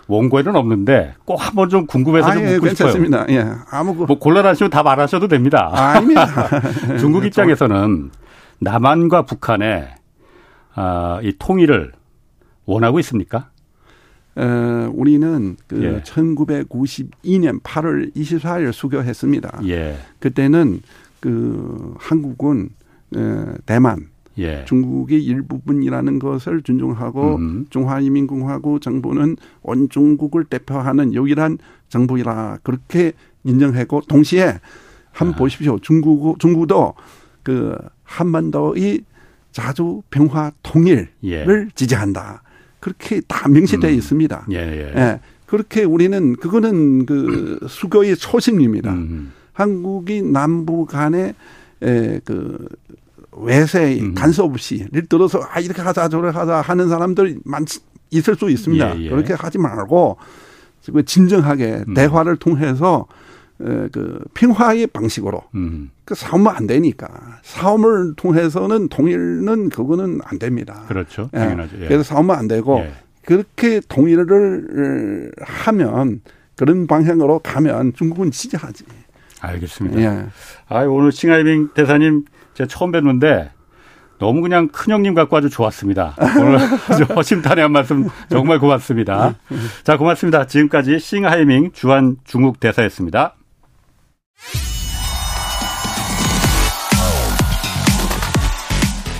원고에는 0.08 0.56
없는데 0.56 1.14
꼭 1.26 1.36
한번 1.36 1.68
좀 1.68 1.86
궁금해서 1.86 2.28
아, 2.28 2.32
좀 2.32 2.42
예, 2.42 2.52
묻고 2.54 2.66
괜찮습니다. 2.66 3.26
싶어요. 3.28 3.36
예, 3.36 3.46
아무 3.70 3.92
뭐 3.94 4.18
곤란하시면 4.18 4.70
다 4.70 4.82
말하셔도 4.82 5.28
됩니다. 5.28 5.70
아 5.72 6.00
닙니다. 6.00 6.26
중국 6.98 7.26
입장에서는 7.26 8.10
남한과 8.60 9.26
북한의 9.26 9.90
아, 10.74 11.20
이 11.22 11.34
통일을 11.38 11.92
원하고 12.64 12.98
있습니까? 13.00 13.50
어, 14.36 14.90
우리는 14.94 15.56
그 15.66 15.82
예. 15.82 16.00
1992년 16.02 17.60
8월 17.62 18.14
24일 18.16 18.72
수교했습니다. 18.72 19.60
예. 19.66 19.96
그때는 20.20 20.80
그 21.20 21.94
한국은 21.98 22.70
에, 23.16 23.44
대만 23.66 24.06
예. 24.38 24.64
중국의 24.66 25.22
일부분이라는 25.24 26.18
것을 26.18 26.62
존중하고 26.62 27.36
음. 27.36 27.66
중화인민공화국 27.70 28.80
정부는 28.80 29.36
온 29.62 29.88
중국을 29.88 30.44
대표하는 30.44 31.14
유일한 31.14 31.58
정부이라 31.88 32.58
그렇게 32.62 33.12
인정하고 33.44 34.02
동시에 34.02 34.60
한번 35.10 35.34
아. 35.34 35.38
보십시오. 35.38 35.78
중국 35.80 36.38
중국도 36.38 36.94
그 37.42 37.76
한반도의 38.04 39.00
자주 39.52 40.02
평화 40.10 40.52
통일을 40.62 41.08
예. 41.24 41.46
지지한다. 41.74 42.42
그렇게 42.80 43.20
다 43.26 43.48
명시되어 43.48 43.90
음. 43.90 43.96
있습니다. 43.96 44.46
예, 44.52 44.56
예. 44.56 44.92
예. 44.96 45.20
그렇게 45.46 45.82
우리는 45.82 46.36
그거는 46.36 47.06
그 47.06 47.58
수교의 47.68 48.16
초심입니다. 48.16 48.92
음. 48.92 49.32
한국이 49.52 50.22
남부 50.22 50.86
간에 50.86 51.34
에그 51.80 52.68
외세 53.40 54.00
음. 54.00 54.14
간섭 54.14 54.52
없이 54.52 54.86
예를 54.92 55.06
들어서 55.06 55.40
아 55.50 55.60
이렇게 55.60 55.82
하자 55.82 56.08
저렇게 56.08 56.36
하자 56.36 56.60
하는 56.60 56.88
사람들 56.88 57.40
많 57.44 57.64
있을 58.10 58.34
수 58.36 58.50
있습니다. 58.50 58.98
예, 59.00 59.04
예. 59.04 59.10
그렇게 59.10 59.34
하지 59.34 59.58
말고 59.58 60.16
진정하게 61.04 61.84
음. 61.88 61.94
대화를 61.94 62.36
통해서 62.36 63.06
그 63.58 64.20
평화의 64.34 64.86
방식으로 64.88 65.42
음. 65.54 65.90
그 66.04 66.14
싸우면 66.14 66.54
안 66.54 66.66
되니까 66.66 67.08
싸움을 67.42 68.14
통해서는 68.16 68.88
통일은 68.88 69.68
그거는 69.68 70.20
안 70.24 70.38
됩니다. 70.38 70.84
그렇죠. 70.88 71.28
예. 71.34 71.38
당연하죠. 71.38 71.76
예. 71.80 71.88
그래서 71.88 72.02
싸우면 72.02 72.36
안 72.36 72.48
되고 72.48 72.78
예. 72.78 72.92
그렇게 73.24 73.80
통일을 73.88 75.32
하면 75.40 76.22
그런 76.56 76.86
방향으로 76.86 77.40
가면 77.40 77.92
중국은 77.94 78.30
지지하지. 78.30 78.84
알겠습니다. 79.40 80.00
예. 80.00 80.26
아 80.68 80.84
오늘 80.84 81.12
싱하이밍 81.12 81.70
대사님 81.74 82.24
제가 82.58 82.66
처음 82.66 82.90
뵀는데 82.90 83.50
너무 84.18 84.40
그냥 84.40 84.66
큰 84.68 84.92
형님 84.92 85.14
같고 85.14 85.36
아주 85.36 85.48
좋았습니다. 85.48 86.16
오늘 86.40 86.58
아주 86.90 87.04
허심탄회한 87.04 87.70
말씀 87.70 88.08
정말 88.28 88.58
고맙습니다. 88.58 89.36
자, 89.84 89.96
고맙습니다. 89.96 90.44
지금까지 90.48 90.98
싱하이밍 90.98 91.70
주한 91.72 92.16
중국 92.24 92.58
대사였습니다. 92.58 93.36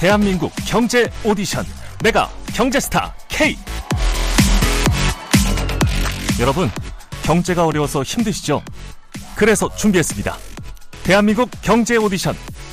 대한민국 0.01 0.53
경제 0.67 1.09
오디션 1.25 1.65
메가 2.03 2.29
경제스타 2.55 3.15
K 3.29 3.57
여러분 6.41 6.69
경제가 7.23 7.67
어려워서 7.67 8.03
힘드시죠? 8.03 8.63
그래서 9.37 9.69
준비했습니다. 9.77 10.37
대한민국 11.05 11.51
경제 11.63 11.97
오디션 11.97 12.35